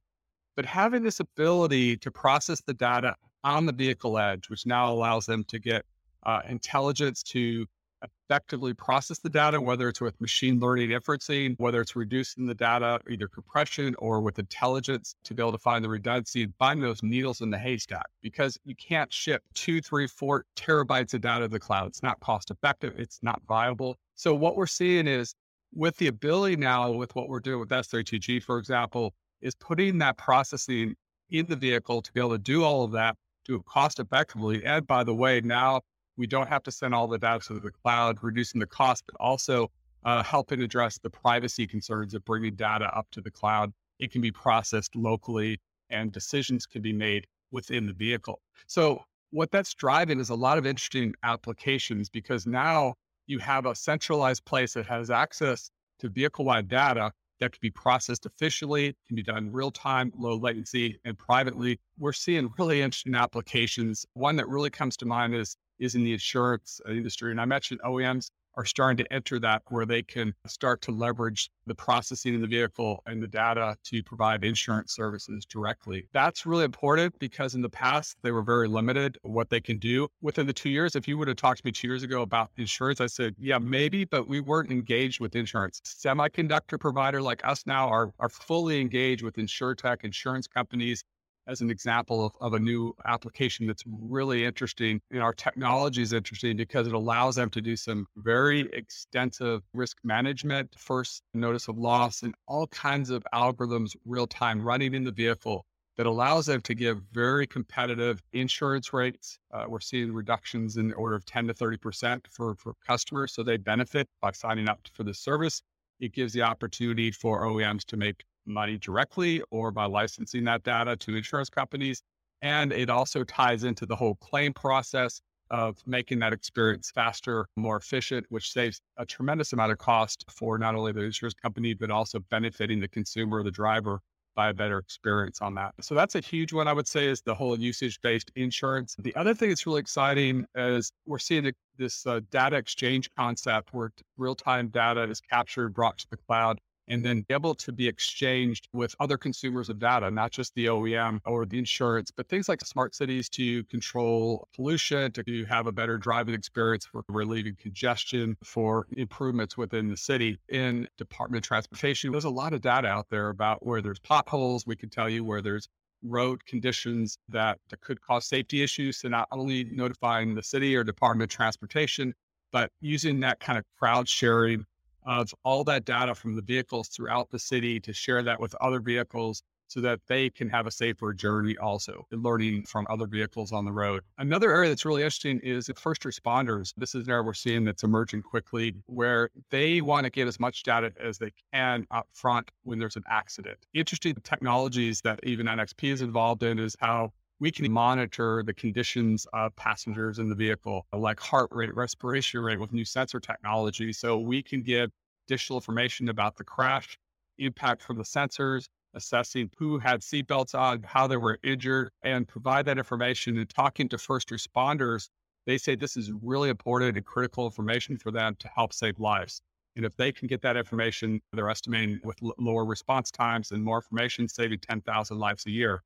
but 0.56 0.66
having 0.66 1.04
this 1.04 1.20
ability 1.20 1.96
to 1.98 2.10
process 2.10 2.60
the 2.60 2.74
data 2.74 3.14
on 3.44 3.64
the 3.64 3.72
vehicle 3.72 4.18
edge, 4.18 4.50
which 4.50 4.66
now 4.66 4.92
allows 4.92 5.26
them 5.26 5.44
to 5.44 5.60
get 5.60 5.84
uh, 6.24 6.40
intelligence 6.48 7.22
to 7.22 7.66
effectively 8.02 8.74
process 8.74 9.18
the 9.18 9.28
data, 9.28 9.60
whether 9.60 9.88
it's 9.88 10.00
with 10.00 10.20
machine 10.20 10.60
learning 10.60 10.90
inferencing, 10.90 11.54
whether 11.58 11.80
it's 11.80 11.96
reducing 11.96 12.46
the 12.46 12.54
data, 12.54 13.00
either 13.10 13.28
compression 13.28 13.94
or 13.98 14.20
with 14.20 14.38
intelligence 14.38 15.14
to 15.24 15.34
be 15.34 15.42
able 15.42 15.52
to 15.52 15.58
find 15.58 15.84
the 15.84 15.88
redundancy 15.88 16.42
and 16.42 16.54
find 16.58 16.82
those 16.82 17.02
needles 17.02 17.40
in 17.40 17.50
the 17.50 17.58
haystack 17.58 18.06
because 18.22 18.58
you 18.64 18.74
can't 18.76 19.12
ship 19.12 19.42
two, 19.54 19.80
three, 19.80 20.06
four 20.06 20.44
terabytes 20.56 21.14
of 21.14 21.20
data 21.20 21.44
to 21.44 21.48
the 21.48 21.58
cloud. 21.58 21.86
It's 21.86 22.02
not 22.02 22.20
cost 22.20 22.50
effective. 22.50 22.94
It's 22.98 23.18
not 23.22 23.40
viable. 23.48 23.96
So 24.14 24.34
what 24.34 24.56
we're 24.56 24.66
seeing 24.66 25.06
is 25.06 25.34
with 25.74 25.96
the 25.96 26.06
ability 26.06 26.56
now 26.56 26.90
with 26.92 27.14
what 27.14 27.28
we're 27.28 27.40
doing 27.40 27.60
with 27.60 27.68
S32G, 27.68 28.42
for 28.42 28.58
example, 28.58 29.12
is 29.40 29.54
putting 29.54 29.98
that 29.98 30.16
processing 30.16 30.94
in 31.30 31.46
the 31.46 31.56
vehicle 31.56 32.02
to 32.02 32.12
be 32.12 32.20
able 32.20 32.30
to 32.30 32.38
do 32.38 32.64
all 32.64 32.84
of 32.84 32.92
that, 32.92 33.16
do 33.44 33.56
it 33.56 33.64
cost 33.66 34.00
effectively. 34.00 34.64
And 34.64 34.86
by 34.86 35.04
the 35.04 35.14
way, 35.14 35.40
now 35.42 35.82
we 36.18 36.26
don't 36.26 36.48
have 36.48 36.62
to 36.64 36.72
send 36.72 36.94
all 36.94 37.06
the 37.06 37.16
data 37.16 37.46
to 37.46 37.60
the 37.60 37.70
cloud, 37.70 38.18
reducing 38.22 38.58
the 38.58 38.66
cost, 38.66 39.04
but 39.06 39.16
also 39.20 39.70
uh, 40.04 40.22
helping 40.22 40.60
address 40.60 40.98
the 40.98 41.08
privacy 41.08 41.66
concerns 41.66 42.12
of 42.12 42.24
bringing 42.24 42.54
data 42.54 42.86
up 42.96 43.06
to 43.12 43.20
the 43.20 43.30
cloud. 43.30 43.72
It 44.00 44.10
can 44.10 44.20
be 44.20 44.32
processed 44.32 44.94
locally 44.94 45.60
and 45.90 46.12
decisions 46.12 46.66
can 46.66 46.82
be 46.82 46.92
made 46.92 47.26
within 47.52 47.86
the 47.86 47.92
vehicle. 47.92 48.40
So, 48.66 49.02
what 49.30 49.50
that's 49.50 49.74
driving 49.74 50.20
is 50.20 50.30
a 50.30 50.34
lot 50.34 50.56
of 50.56 50.66
interesting 50.66 51.14
applications 51.22 52.08
because 52.08 52.46
now 52.46 52.94
you 53.26 53.38
have 53.38 53.66
a 53.66 53.74
centralized 53.74 54.44
place 54.46 54.72
that 54.72 54.86
has 54.86 55.10
access 55.10 55.70
to 55.98 56.08
vehicle 56.08 56.46
wide 56.46 56.68
data 56.68 57.12
that 57.38 57.52
can 57.52 57.58
be 57.60 57.70
processed 57.70 58.24
efficiently, 58.24 58.96
can 59.06 59.16
be 59.16 59.22
done 59.22 59.52
real 59.52 59.70
time, 59.70 60.12
low 60.16 60.36
latency, 60.36 60.98
and 61.04 61.16
privately. 61.18 61.78
We're 61.98 62.12
seeing 62.12 62.50
really 62.58 62.80
interesting 62.80 63.14
applications. 63.14 64.06
One 64.14 64.36
that 64.36 64.48
really 64.48 64.70
comes 64.70 64.96
to 64.98 65.06
mind 65.06 65.34
is 65.34 65.56
is 65.78 65.94
in 65.94 66.04
the 66.04 66.12
insurance 66.12 66.80
uh, 66.86 66.92
industry. 66.92 67.30
And 67.30 67.40
I 67.40 67.44
mentioned 67.44 67.80
OEMs 67.84 68.30
are 68.58 68.64
starting 68.64 68.96
to 68.96 69.12
enter 69.12 69.38
that 69.38 69.62
where 69.68 69.86
they 69.86 70.02
can 70.02 70.34
start 70.46 70.82
to 70.82 70.90
leverage 70.90 71.48
the 71.66 71.74
processing 71.76 72.34
of 72.34 72.40
the 72.40 72.46
vehicle 72.48 73.00
and 73.06 73.22
the 73.22 73.28
data 73.28 73.76
to 73.84 74.02
provide 74.02 74.42
insurance 74.42 74.92
services 74.92 75.46
directly. 75.46 76.08
That's 76.12 76.44
really 76.44 76.64
important 76.64 77.16
because 77.20 77.54
in 77.54 77.62
the 77.62 77.68
past 77.68 78.16
they 78.22 78.32
were 78.32 78.42
very 78.42 78.66
limited 78.66 79.16
what 79.22 79.48
they 79.48 79.60
can 79.60 79.78
do. 79.78 80.08
Within 80.22 80.48
the 80.48 80.52
two 80.52 80.70
years, 80.70 80.96
if 80.96 81.06
you 81.06 81.16
would 81.18 81.28
have 81.28 81.36
talked 81.36 81.60
to 81.60 81.66
me 81.66 81.70
two 81.70 81.86
years 81.86 82.02
ago 82.02 82.22
about 82.22 82.50
insurance, 82.56 83.00
I 83.00 83.06
said, 83.06 83.36
yeah, 83.38 83.58
maybe, 83.58 84.04
but 84.04 84.26
we 84.26 84.40
weren't 84.40 84.72
engaged 84.72 85.20
with 85.20 85.36
insurance. 85.36 85.80
Semiconductor 85.84 86.80
provider 86.80 87.22
like 87.22 87.46
us 87.46 87.64
now 87.64 87.88
are, 87.88 88.12
are 88.18 88.28
fully 88.28 88.80
engaged 88.80 89.22
with 89.22 89.36
insurtech, 89.36 90.02
insurance 90.02 90.48
companies, 90.48 91.04
as 91.48 91.62
an 91.62 91.70
example 91.70 92.26
of, 92.26 92.32
of 92.40 92.52
a 92.52 92.58
new 92.58 92.94
application 93.06 93.66
that's 93.66 93.82
really 93.86 94.44
interesting. 94.44 95.00
And 95.10 95.22
our 95.22 95.32
technology 95.32 96.02
is 96.02 96.12
interesting 96.12 96.56
because 96.56 96.86
it 96.86 96.92
allows 96.92 97.36
them 97.36 97.50
to 97.50 97.60
do 97.60 97.74
some 97.74 98.06
very 98.16 98.68
extensive 98.72 99.62
risk 99.72 99.96
management, 100.04 100.74
first 100.78 101.22
notice 101.34 101.68
of 101.68 101.78
loss, 101.78 102.22
and 102.22 102.34
all 102.46 102.66
kinds 102.68 103.10
of 103.10 103.26
algorithms 103.34 103.96
real 104.04 104.26
time 104.26 104.60
running 104.62 104.94
in 104.94 105.04
the 105.04 105.12
vehicle 105.12 105.64
that 105.96 106.06
allows 106.06 106.46
them 106.46 106.60
to 106.60 106.74
give 106.74 107.02
very 107.12 107.44
competitive 107.46 108.22
insurance 108.32 108.92
rates. 108.92 109.40
Uh, 109.52 109.64
we're 109.66 109.80
seeing 109.80 110.12
reductions 110.12 110.76
in 110.76 110.88
the 110.88 110.94
order 110.94 111.16
of 111.16 111.24
10 111.24 111.48
to 111.48 111.54
30% 111.54 112.20
for, 112.30 112.54
for 112.54 112.74
customers. 112.86 113.32
So 113.32 113.42
they 113.42 113.56
benefit 113.56 114.06
by 114.20 114.30
signing 114.30 114.68
up 114.68 114.78
for 114.92 115.02
the 115.02 115.12
service. 115.12 115.60
It 115.98 116.12
gives 116.12 116.32
the 116.32 116.42
opportunity 116.42 117.10
for 117.10 117.42
OEMs 117.42 117.84
to 117.86 117.96
make 117.96 118.22
money 118.48 118.78
directly 118.78 119.42
or 119.50 119.70
by 119.70 119.84
licensing 119.84 120.44
that 120.44 120.62
data 120.62 120.96
to 120.96 121.16
insurance 121.16 121.50
companies. 121.50 122.02
And 122.42 122.72
it 122.72 122.88
also 122.90 123.24
ties 123.24 123.64
into 123.64 123.86
the 123.86 123.96
whole 123.96 124.14
claim 124.16 124.52
process 124.52 125.20
of 125.50 125.78
making 125.86 126.18
that 126.20 126.32
experience 126.32 126.90
faster, 126.90 127.46
more 127.56 127.76
efficient, 127.76 128.26
which 128.28 128.52
saves 128.52 128.80
a 128.98 129.06
tremendous 129.06 129.52
amount 129.52 129.72
of 129.72 129.78
cost 129.78 130.24
for 130.30 130.58
not 130.58 130.74
only 130.74 130.92
the 130.92 131.02
insurance 131.02 131.34
company, 131.34 131.74
but 131.74 131.90
also 131.90 132.18
benefiting 132.30 132.80
the 132.80 132.88
consumer, 132.88 133.42
the 133.42 133.50
driver 133.50 134.00
by 134.38 134.50
a 134.50 134.54
better 134.54 134.78
experience 134.78 135.42
on 135.42 135.52
that. 135.56 135.74
So 135.80 135.96
that's 135.96 136.14
a 136.14 136.20
huge 136.20 136.52
one 136.52 136.68
I 136.68 136.72
would 136.72 136.86
say 136.86 137.06
is 137.06 137.20
the 137.22 137.34
whole 137.34 137.58
usage 137.58 138.00
based 138.02 138.30
insurance. 138.36 138.94
The 138.96 139.14
other 139.16 139.34
thing 139.34 139.48
that's 139.48 139.66
really 139.66 139.80
exciting 139.80 140.46
is 140.54 140.92
we're 141.06 141.18
seeing 141.18 141.52
this 141.76 142.06
uh, 142.06 142.20
data 142.30 142.56
exchange 142.56 143.10
concept 143.16 143.74
where 143.74 143.90
real 144.16 144.36
time 144.36 144.68
data 144.68 145.02
is 145.02 145.20
captured, 145.20 145.74
brought 145.74 145.98
to 145.98 146.06
the 146.10 146.18
cloud 146.18 146.60
and 146.88 147.04
then 147.04 147.24
able 147.30 147.54
to 147.54 147.72
be 147.72 147.86
exchanged 147.86 148.68
with 148.72 148.94
other 149.00 149.16
consumers 149.16 149.68
of 149.68 149.78
data, 149.78 150.10
not 150.10 150.30
just 150.30 150.54
the 150.54 150.66
OEM 150.66 151.20
or 151.24 151.46
the 151.46 151.58
insurance, 151.58 152.10
but 152.10 152.28
things 152.28 152.48
like 152.48 152.60
smart 152.62 152.94
cities 152.94 153.28
to 153.30 153.64
control 153.64 154.48
pollution, 154.54 155.12
to 155.12 155.44
have 155.48 155.66
a 155.66 155.72
better 155.72 155.98
driving 155.98 156.34
experience 156.34 156.86
for 156.86 157.04
relieving 157.08 157.56
congestion, 157.60 158.36
for 158.42 158.86
improvements 158.96 159.56
within 159.56 159.88
the 159.88 159.96
city. 159.96 160.38
In 160.48 160.88
Department 160.96 161.44
of 161.44 161.48
Transportation, 161.48 162.10
there's 162.12 162.24
a 162.24 162.30
lot 162.30 162.52
of 162.52 162.60
data 162.60 162.88
out 162.88 163.06
there 163.10 163.28
about 163.28 163.64
where 163.64 163.80
there's 163.82 163.98
potholes. 164.00 164.66
We 164.66 164.76
can 164.76 164.90
tell 164.90 165.08
you 165.08 165.24
where 165.24 165.42
there's 165.42 165.68
road 166.02 166.44
conditions 166.46 167.18
that, 167.28 167.58
that 167.70 167.80
could 167.80 168.00
cause 168.00 168.26
safety 168.26 168.62
issues. 168.62 168.98
So 168.98 169.08
not 169.08 169.28
only 169.32 169.64
notifying 169.64 170.34
the 170.34 170.42
city 170.42 170.76
or 170.76 170.84
Department 170.84 171.30
of 171.30 171.36
Transportation, 171.36 172.14
but 172.52 172.70
using 172.80 173.20
that 173.20 173.40
kind 173.40 173.58
of 173.58 173.64
crowd 173.78 174.08
sharing 174.08 174.64
of 175.08 175.34
all 175.42 175.64
that 175.64 175.84
data 175.86 176.14
from 176.14 176.36
the 176.36 176.42
vehicles 176.42 176.88
throughout 176.88 177.30
the 177.30 177.38
city 177.38 177.80
to 177.80 177.92
share 177.92 178.22
that 178.22 178.38
with 178.38 178.54
other 178.60 178.78
vehicles 178.78 179.42
so 179.66 179.80
that 179.80 180.00
they 180.08 180.30
can 180.30 180.48
have 180.48 180.66
a 180.66 180.70
safer 180.70 181.12
journey 181.12 181.56
also, 181.58 182.06
learning 182.10 182.64
from 182.64 182.86
other 182.88 183.06
vehicles 183.06 183.52
on 183.52 183.66
the 183.66 183.72
road. 183.72 184.02
Another 184.16 184.50
area 184.50 184.70
that's 184.70 184.86
really 184.86 185.02
interesting 185.02 185.40
is 185.40 185.70
first 185.76 186.02
responders. 186.02 186.72
This 186.76 186.94
is 186.94 187.04
an 187.06 187.10
area 187.10 187.22
we're 187.22 187.34
seeing 187.34 187.64
that's 187.64 187.82
emerging 187.82 188.22
quickly 188.22 188.74
where 188.86 189.28
they 189.50 189.82
want 189.82 190.04
to 190.04 190.10
get 190.10 190.26
as 190.26 190.40
much 190.40 190.62
data 190.62 190.92
as 190.98 191.18
they 191.18 191.32
can 191.52 191.86
up 191.90 192.06
front 192.14 192.50
when 192.62 192.78
there's 192.78 192.96
an 192.96 193.04
accident. 193.10 193.58
Interesting 193.74 194.14
technologies 194.24 195.02
that 195.02 195.20
even 195.22 195.46
NXP 195.46 195.92
is 195.92 196.00
involved 196.00 196.42
in 196.42 196.58
is 196.58 196.74
how 196.80 197.12
we 197.40 197.50
can 197.50 197.70
monitor 197.70 198.42
the 198.44 198.54
conditions 198.54 199.26
of 199.32 199.54
passengers 199.54 200.18
in 200.18 200.28
the 200.28 200.34
vehicle, 200.34 200.86
like 200.92 201.20
heart 201.20 201.48
rate, 201.52 201.74
respiration 201.74 202.40
rate 202.40 202.58
with 202.58 202.72
new 202.72 202.84
sensor 202.84 203.20
technology. 203.20 203.92
So 203.92 204.18
we 204.18 204.42
can 204.42 204.62
give 204.62 204.90
additional 205.28 205.58
information 205.58 206.08
about 206.08 206.36
the 206.36 206.44
crash, 206.44 206.98
impact 207.38 207.82
from 207.82 207.96
the 207.96 208.02
sensors, 208.02 208.66
assessing 208.94 209.50
who 209.56 209.78
had 209.78 210.00
seatbelts 210.00 210.58
on, 210.58 210.82
how 210.82 211.06
they 211.06 211.16
were 211.16 211.38
injured, 211.44 211.90
and 212.02 212.26
provide 212.26 212.64
that 212.66 212.78
information. 212.78 213.38
And 213.38 213.48
talking 213.48 213.88
to 213.90 213.98
first 213.98 214.30
responders, 214.30 215.08
they 215.46 215.58
say 215.58 215.76
this 215.76 215.96
is 215.96 216.10
really 216.22 216.48
important 216.48 216.96
and 216.96 217.06
critical 217.06 217.44
information 217.44 217.98
for 217.98 218.10
them 218.10 218.34
to 218.40 218.48
help 218.48 218.72
save 218.72 218.98
lives. 218.98 219.40
And 219.76 219.84
if 219.84 219.96
they 219.96 220.10
can 220.10 220.26
get 220.26 220.42
that 220.42 220.56
information, 220.56 221.20
they're 221.32 221.48
estimating 221.48 222.00
with 222.02 222.16
l- 222.20 222.34
lower 222.38 222.64
response 222.64 223.12
times 223.12 223.52
and 223.52 223.62
more 223.62 223.76
information, 223.78 224.26
saving 224.26 224.58
10,000 224.58 225.18
lives 225.18 225.46
a 225.46 225.50
year 225.50 225.84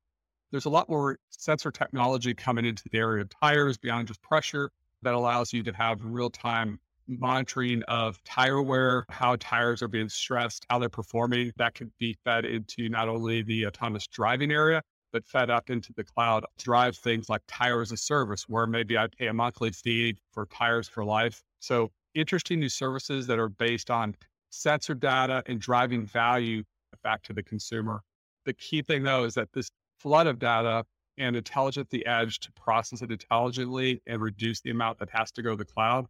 there's 0.52 0.66
a 0.66 0.70
lot 0.70 0.88
more 0.88 1.18
sensor 1.30 1.72
technology 1.72 2.34
coming 2.34 2.64
into 2.64 2.84
the 2.90 2.98
area 2.98 3.22
of 3.22 3.30
tires 3.30 3.78
beyond 3.78 4.06
just 4.06 4.22
pressure 4.22 4.70
that 5.02 5.14
allows 5.14 5.52
you 5.52 5.62
to 5.64 5.72
have 5.72 5.98
real 6.04 6.30
time 6.30 6.78
monitoring 7.08 7.82
of 7.88 8.22
tire 8.22 8.62
wear, 8.62 9.04
how 9.08 9.34
tires 9.40 9.82
are 9.82 9.88
being 9.88 10.08
stressed, 10.08 10.64
how 10.70 10.78
they're 10.78 10.88
performing. 10.88 11.50
That 11.56 11.74
could 11.74 11.90
be 11.98 12.16
fed 12.24 12.44
into 12.44 12.88
not 12.88 13.08
only 13.08 13.42
the 13.42 13.66
autonomous 13.66 14.06
driving 14.06 14.52
area, 14.52 14.82
but 15.12 15.26
fed 15.26 15.50
up 15.50 15.70
into 15.70 15.92
the 15.94 16.04
cloud. 16.04 16.44
Drive 16.58 16.96
things 16.96 17.28
like 17.28 17.42
tire 17.48 17.80
as 17.80 17.90
a 17.90 17.96
service, 17.96 18.48
where 18.48 18.66
maybe 18.66 18.96
I 18.96 19.08
pay 19.18 19.26
a 19.26 19.32
monthly 19.32 19.72
fee 19.72 20.16
for 20.30 20.46
tires 20.46 20.88
for 20.88 21.04
life. 21.04 21.42
So 21.58 21.90
interesting 22.14 22.60
new 22.60 22.68
services 22.68 23.26
that 23.26 23.38
are 23.38 23.48
based 23.48 23.90
on 23.90 24.14
sensor 24.50 24.94
data 24.94 25.42
and 25.46 25.60
driving 25.60 26.06
value 26.06 26.62
back 27.02 27.22
to 27.24 27.32
the 27.32 27.42
consumer. 27.42 28.02
The 28.44 28.52
key 28.52 28.82
thing 28.82 29.02
though 29.02 29.24
is 29.24 29.34
that 29.34 29.48
this 29.52 29.70
flood 30.02 30.26
of 30.26 30.38
data 30.38 30.84
and 31.16 31.36
intelligent 31.36 31.88
the 31.90 32.04
edge 32.06 32.40
to 32.40 32.50
process 32.52 33.02
it 33.02 33.12
intelligently 33.12 34.02
and 34.06 34.20
reduce 34.20 34.60
the 34.60 34.70
amount 34.70 34.98
that 34.98 35.08
has 35.10 35.30
to 35.30 35.42
go 35.42 35.50
to 35.50 35.56
the 35.56 35.64
cloud 35.64 36.06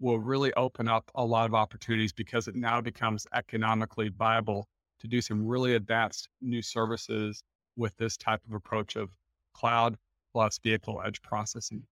will 0.00 0.18
really 0.18 0.52
open 0.54 0.88
up 0.88 1.10
a 1.14 1.24
lot 1.24 1.46
of 1.46 1.54
opportunities 1.54 2.12
because 2.12 2.48
it 2.48 2.56
now 2.56 2.80
becomes 2.80 3.26
economically 3.34 4.08
viable 4.08 4.66
to 4.98 5.06
do 5.06 5.20
some 5.20 5.46
really 5.46 5.74
advanced 5.74 6.28
new 6.40 6.62
services 6.62 7.42
with 7.76 7.94
this 7.98 8.16
type 8.16 8.40
of 8.48 8.54
approach 8.54 8.96
of 8.96 9.10
cloud 9.52 9.96
plus 10.32 10.58
vehicle 10.58 11.02
edge 11.04 11.20
processing. 11.22 11.82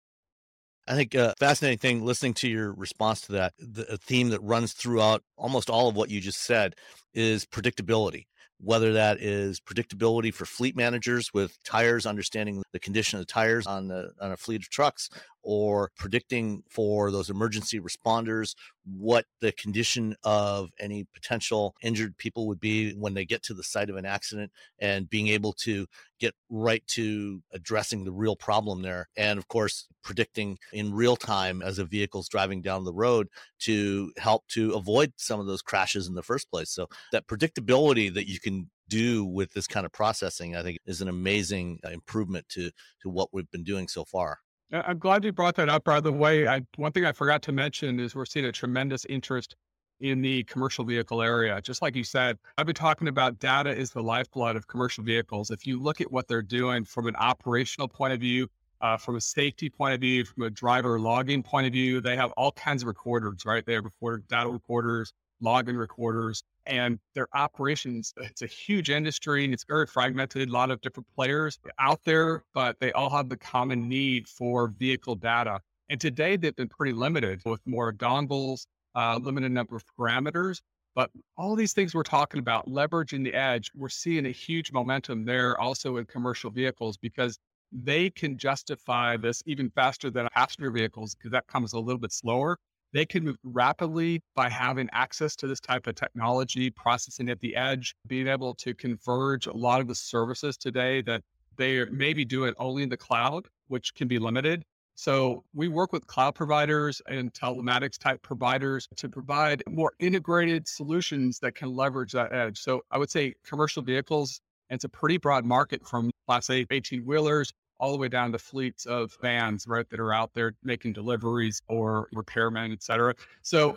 I 0.88 0.96
think 0.96 1.14
a 1.14 1.30
uh, 1.30 1.34
fascinating 1.38 1.78
thing 1.78 2.04
listening 2.04 2.34
to 2.34 2.48
your 2.48 2.72
response 2.72 3.20
to 3.22 3.32
that, 3.32 3.52
the 3.58 3.98
theme 3.98 4.30
that 4.30 4.42
runs 4.42 4.72
throughout 4.72 5.22
almost 5.36 5.70
all 5.70 5.88
of 5.88 5.94
what 5.94 6.10
you 6.10 6.20
just 6.20 6.42
said 6.42 6.74
is 7.14 7.46
predictability 7.46 8.24
whether 8.62 8.92
that 8.92 9.20
is 9.20 9.60
predictability 9.60 10.32
for 10.32 10.46
fleet 10.46 10.76
managers 10.76 11.34
with 11.34 11.62
tires, 11.64 12.06
understanding 12.06 12.62
the 12.72 12.78
condition 12.78 13.18
of 13.18 13.26
the 13.26 13.32
tires 13.32 13.66
on, 13.66 13.88
the, 13.88 14.12
on 14.20 14.32
a 14.32 14.36
fleet 14.36 14.62
of 14.62 14.70
trucks, 14.70 15.10
or 15.42 15.90
predicting 15.96 16.62
for 16.68 17.10
those 17.10 17.30
emergency 17.30 17.80
responders 17.80 18.54
what 18.84 19.26
the 19.40 19.52
condition 19.52 20.16
of 20.24 20.70
any 20.80 21.06
potential 21.14 21.74
injured 21.82 22.16
people 22.16 22.48
would 22.48 22.60
be 22.60 22.92
when 22.92 23.14
they 23.14 23.24
get 23.24 23.42
to 23.42 23.54
the 23.54 23.62
site 23.62 23.90
of 23.90 23.96
an 23.96 24.04
accident 24.04 24.50
and 24.78 25.08
being 25.08 25.28
able 25.28 25.52
to 25.52 25.86
get 26.18 26.34
right 26.50 26.86
to 26.86 27.42
addressing 27.52 28.04
the 28.04 28.12
real 28.12 28.36
problem 28.36 28.82
there. 28.82 29.08
And 29.16 29.38
of 29.38 29.48
course, 29.48 29.88
predicting 30.02 30.58
in 30.72 30.92
real 30.92 31.16
time 31.16 31.62
as 31.62 31.78
a 31.78 31.84
vehicle's 31.84 32.28
driving 32.28 32.62
down 32.62 32.84
the 32.84 32.92
road 32.92 33.28
to 33.60 34.12
help 34.18 34.46
to 34.48 34.72
avoid 34.74 35.12
some 35.16 35.40
of 35.40 35.46
those 35.46 35.62
crashes 35.62 36.08
in 36.08 36.14
the 36.14 36.22
first 36.22 36.50
place. 36.50 36.70
So 36.70 36.88
that 37.12 37.26
predictability 37.26 38.12
that 38.14 38.28
you 38.28 38.40
can 38.40 38.70
do 38.88 39.24
with 39.24 39.52
this 39.52 39.66
kind 39.66 39.86
of 39.86 39.92
processing, 39.92 40.54
I 40.54 40.62
think 40.62 40.78
is 40.86 41.00
an 41.00 41.08
amazing 41.08 41.80
uh, 41.84 41.88
improvement 41.88 42.48
to 42.50 42.70
to 43.02 43.08
what 43.08 43.30
we've 43.32 43.50
been 43.50 43.64
doing 43.64 43.88
so 43.88 44.04
far. 44.04 44.40
I'm 44.72 44.98
glad 44.98 45.22
you 45.22 45.32
brought 45.32 45.56
that 45.56 45.68
up. 45.68 45.84
By 45.84 46.00
the 46.00 46.12
way, 46.12 46.48
I, 46.48 46.62
one 46.76 46.92
thing 46.92 47.04
I 47.04 47.12
forgot 47.12 47.42
to 47.42 47.52
mention 47.52 48.00
is 48.00 48.14
we're 48.14 48.24
seeing 48.24 48.46
a 48.46 48.52
tremendous 48.52 49.04
interest 49.04 49.54
in 50.00 50.22
the 50.22 50.44
commercial 50.44 50.84
vehicle 50.84 51.20
area. 51.20 51.60
Just 51.60 51.82
like 51.82 51.94
you 51.94 52.04
said, 52.04 52.38
I've 52.56 52.66
been 52.66 52.74
talking 52.74 53.08
about 53.08 53.38
data 53.38 53.70
is 53.70 53.90
the 53.90 54.02
lifeblood 54.02 54.56
of 54.56 54.66
commercial 54.66 55.04
vehicles. 55.04 55.50
If 55.50 55.66
you 55.66 55.80
look 55.80 56.00
at 56.00 56.10
what 56.10 56.26
they're 56.26 56.42
doing 56.42 56.84
from 56.84 57.06
an 57.06 57.16
operational 57.16 57.86
point 57.86 58.14
of 58.14 58.20
view, 58.20 58.48
uh, 58.80 58.96
from 58.96 59.14
a 59.16 59.20
safety 59.20 59.68
point 59.68 59.94
of 59.94 60.00
view, 60.00 60.24
from 60.24 60.42
a 60.42 60.50
driver 60.50 60.98
logging 60.98 61.42
point 61.42 61.66
of 61.66 61.72
view, 61.72 62.00
they 62.00 62.16
have 62.16 62.32
all 62.32 62.50
kinds 62.52 62.82
of 62.82 62.88
recorders, 62.88 63.44
right? 63.44 63.64
They 63.64 63.74
have 63.74 63.84
recorder 63.84 64.22
data 64.28 64.48
recorders, 64.48 65.12
login 65.42 65.78
recorders, 65.78 66.42
and 66.66 66.98
their 67.14 67.28
operations. 67.34 68.14
It's 68.18 68.42
a 68.42 68.46
huge 68.46 68.90
industry. 68.90 69.44
And 69.44 69.52
it's 69.52 69.64
very 69.64 69.86
fragmented, 69.86 70.48
a 70.48 70.52
lot 70.52 70.70
of 70.70 70.80
different 70.80 71.06
players 71.14 71.58
out 71.78 72.00
there, 72.04 72.44
but 72.54 72.78
they 72.80 72.92
all 72.92 73.10
have 73.10 73.28
the 73.28 73.36
common 73.36 73.88
need 73.88 74.28
for 74.28 74.68
vehicle 74.68 75.14
data. 75.14 75.60
And 75.88 76.00
today 76.00 76.36
they've 76.36 76.56
been 76.56 76.68
pretty 76.68 76.92
limited 76.92 77.42
with 77.44 77.60
more 77.66 77.92
dongles, 77.92 78.66
uh, 78.94 79.18
limited 79.22 79.52
number 79.52 79.76
of 79.76 79.84
parameters. 79.98 80.60
But 80.94 81.10
all 81.38 81.56
these 81.56 81.72
things 81.72 81.94
we're 81.94 82.02
talking 82.02 82.38
about, 82.38 82.68
leveraging 82.68 83.24
the 83.24 83.32
edge, 83.34 83.70
we're 83.74 83.88
seeing 83.88 84.26
a 84.26 84.30
huge 84.30 84.72
momentum 84.72 85.24
there 85.24 85.58
also 85.58 85.96
in 85.96 86.04
commercial 86.04 86.50
vehicles 86.50 86.98
because 86.98 87.38
they 87.72 88.10
can 88.10 88.36
justify 88.36 89.16
this 89.16 89.42
even 89.46 89.70
faster 89.70 90.10
than 90.10 90.28
passenger 90.34 90.70
vehicles 90.70 91.14
because 91.14 91.30
that 91.32 91.46
comes 91.46 91.72
a 91.72 91.78
little 91.78 91.98
bit 91.98 92.12
slower. 92.12 92.58
They 92.92 93.06
can 93.06 93.24
move 93.24 93.36
rapidly 93.42 94.22
by 94.34 94.50
having 94.50 94.88
access 94.92 95.34
to 95.36 95.46
this 95.46 95.60
type 95.60 95.86
of 95.86 95.94
technology, 95.94 96.68
processing 96.70 97.30
at 97.30 97.40
the 97.40 97.56
edge, 97.56 97.94
being 98.06 98.28
able 98.28 98.54
to 98.56 98.74
converge 98.74 99.46
a 99.46 99.52
lot 99.52 99.80
of 99.80 99.88
the 99.88 99.94
services 99.94 100.58
today 100.58 101.00
that 101.02 101.22
they 101.56 101.84
maybe 101.86 102.24
do 102.24 102.40
doing 102.40 102.54
only 102.58 102.82
in 102.82 102.88
the 102.88 102.96
cloud, 102.96 103.46
which 103.68 103.94
can 103.94 104.08
be 104.08 104.18
limited. 104.18 104.62
So 104.94 105.42
we 105.54 105.68
work 105.68 105.92
with 105.92 106.06
cloud 106.06 106.34
providers 106.34 107.00
and 107.08 107.32
telematics 107.32 107.98
type 107.98 108.20
providers 108.22 108.86
to 108.96 109.08
provide 109.08 109.62
more 109.68 109.92
integrated 109.98 110.68
solutions 110.68 111.38
that 111.38 111.54
can 111.54 111.74
leverage 111.74 112.12
that 112.12 112.32
edge. 112.32 112.58
So 112.58 112.82
I 112.90 112.98
would 112.98 113.10
say 113.10 113.34
commercial 113.44 113.82
vehicles, 113.82 114.40
it's 114.68 114.84
a 114.84 114.88
pretty 114.88 115.16
broad 115.16 115.46
market 115.46 115.86
from 115.86 116.10
class 116.26 116.50
A 116.50 116.66
18 116.70 117.04
wheelers 117.06 117.52
all 117.82 117.90
the 117.90 117.98
way 117.98 118.08
down 118.08 118.30
to 118.30 118.38
fleets 118.38 118.86
of 118.86 119.14
vans, 119.20 119.66
right, 119.66 119.90
that 119.90 119.98
are 119.98 120.14
out 120.14 120.30
there 120.34 120.54
making 120.62 120.92
deliveries 120.92 121.60
or 121.66 122.08
repairmen, 122.14 122.72
et 122.72 122.80
cetera. 122.80 123.12
So 123.42 123.76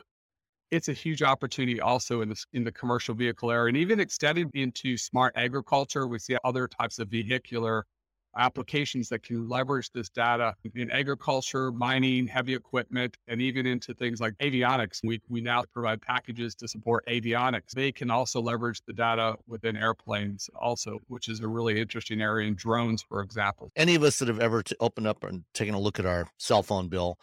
it's 0.69 0.89
a 0.89 0.93
huge 0.93 1.23
opportunity 1.23 1.81
also 1.81 2.21
in 2.21 2.29
the, 2.29 2.45
in 2.53 2.63
the 2.63 2.71
commercial 2.71 3.15
vehicle 3.15 3.51
area 3.51 3.69
and 3.69 3.77
even 3.77 3.99
extended 3.99 4.51
into 4.53 4.95
smart 4.95 5.33
agriculture. 5.35 6.05
We 6.05 6.19
see 6.19 6.37
other 6.43 6.67
types 6.67 6.99
of 6.99 7.07
vehicular 7.07 7.87
applications 8.37 9.09
that 9.09 9.23
can 9.23 9.47
leverage 9.47 9.91
this 9.91 10.09
data 10.09 10.53
in 10.75 10.91
agriculture, 10.91 11.71
mining, 11.71 12.27
heavy 12.27 12.53
equipment, 12.53 13.17
and 13.27 13.41
even 13.41 13.65
into 13.65 13.93
things 13.93 14.19
like 14.19 14.33
avionics. 14.39 14.99
We, 15.03 15.21
we 15.29 15.41
now 15.41 15.63
provide 15.73 16.01
packages 16.01 16.55
to 16.55 16.67
support 16.67 17.05
avionics. 17.07 17.71
They 17.73 17.91
can 17.91 18.11
also 18.11 18.41
leverage 18.41 18.81
the 18.85 18.93
data 18.93 19.35
within 19.47 19.77
airplanes, 19.77 20.49
also, 20.59 20.99
which 21.07 21.27
is 21.29 21.39
a 21.39 21.47
really 21.47 21.79
interesting 21.79 22.21
area 22.21 22.47
in 22.47 22.55
drones, 22.55 23.01
for 23.01 23.21
example. 23.21 23.71
Any 23.75 23.95
of 23.95 24.03
us 24.03 24.19
that 24.19 24.27
have 24.27 24.39
ever 24.39 24.63
t- 24.63 24.75
opened 24.79 25.07
up 25.07 25.23
and 25.23 25.43
taken 25.53 25.75
a 25.75 25.79
look 25.79 25.99
at 25.99 26.05
our 26.05 26.27
cell 26.37 26.63
phone 26.63 26.89
bill 26.89 27.17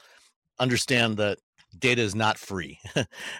understand 0.59 1.16
that 1.16 1.38
data 1.78 2.02
is 2.02 2.14
not 2.14 2.38
free. 2.38 2.78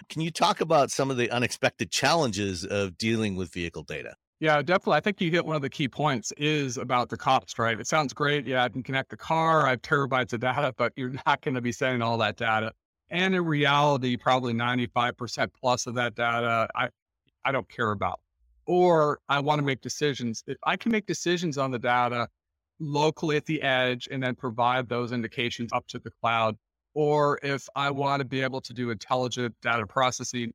Can 0.09 0.21
you 0.21 0.31
talk 0.31 0.61
about 0.61 0.91
some 0.91 1.11
of 1.11 1.17
the 1.17 1.29
unexpected 1.29 1.91
challenges 1.91 2.65
of 2.65 2.97
dealing 2.97 3.35
with 3.35 3.53
vehicle 3.53 3.83
data? 3.83 4.15
Yeah, 4.39 4.61
definitely. 4.61 4.95
I 4.95 4.99
think 4.99 5.21
you 5.21 5.31
hit 5.31 5.45
one 5.45 5.55
of 5.55 5.61
the 5.61 5.69
key 5.69 5.87
points 5.87 6.33
is 6.37 6.77
about 6.77 7.09
the 7.09 7.17
cost, 7.17 7.57
right? 7.59 7.79
It 7.79 7.87
sounds 7.87 8.13
great. 8.13 8.45
Yeah, 8.45 8.63
I 8.63 8.69
can 8.69 8.83
connect 8.83 9.09
the 9.09 9.17
car, 9.17 9.65
I 9.65 9.71
have 9.71 9.81
terabytes 9.81 10.33
of 10.33 10.41
data, 10.41 10.73
but 10.77 10.91
you're 10.95 11.13
not 11.25 11.41
going 11.41 11.55
to 11.55 11.61
be 11.61 11.71
sending 11.71 12.01
all 12.01 12.17
that 12.17 12.37
data. 12.37 12.73
And 13.09 13.35
in 13.35 13.45
reality, 13.45 14.17
probably 14.17 14.53
95% 14.53 15.49
plus 15.59 15.87
of 15.87 15.95
that 15.95 16.15
data, 16.15 16.67
I, 16.75 16.89
I 17.45 17.51
don't 17.51 17.69
care 17.69 17.91
about. 17.91 18.19
Or 18.65 19.19
I 19.29 19.39
want 19.39 19.59
to 19.59 19.65
make 19.65 19.81
decisions. 19.81 20.43
If 20.47 20.57
I 20.65 20.77
can 20.77 20.91
make 20.91 21.05
decisions 21.05 21.57
on 21.57 21.71
the 21.71 21.79
data 21.79 22.27
locally 22.79 23.37
at 23.37 23.45
the 23.45 23.61
edge 23.61 24.07
and 24.11 24.21
then 24.23 24.35
provide 24.35 24.89
those 24.89 25.11
indications 25.11 25.71
up 25.73 25.87
to 25.87 25.99
the 25.99 26.11
cloud, 26.21 26.57
or 26.95 27.39
if 27.43 27.67
I 27.75 27.91
want 27.91 28.21
to 28.21 28.25
be 28.25 28.41
able 28.41 28.61
to 28.61 28.73
do 28.73 28.89
intelligent 28.89 29.55
data 29.61 29.85
processing 29.87 30.53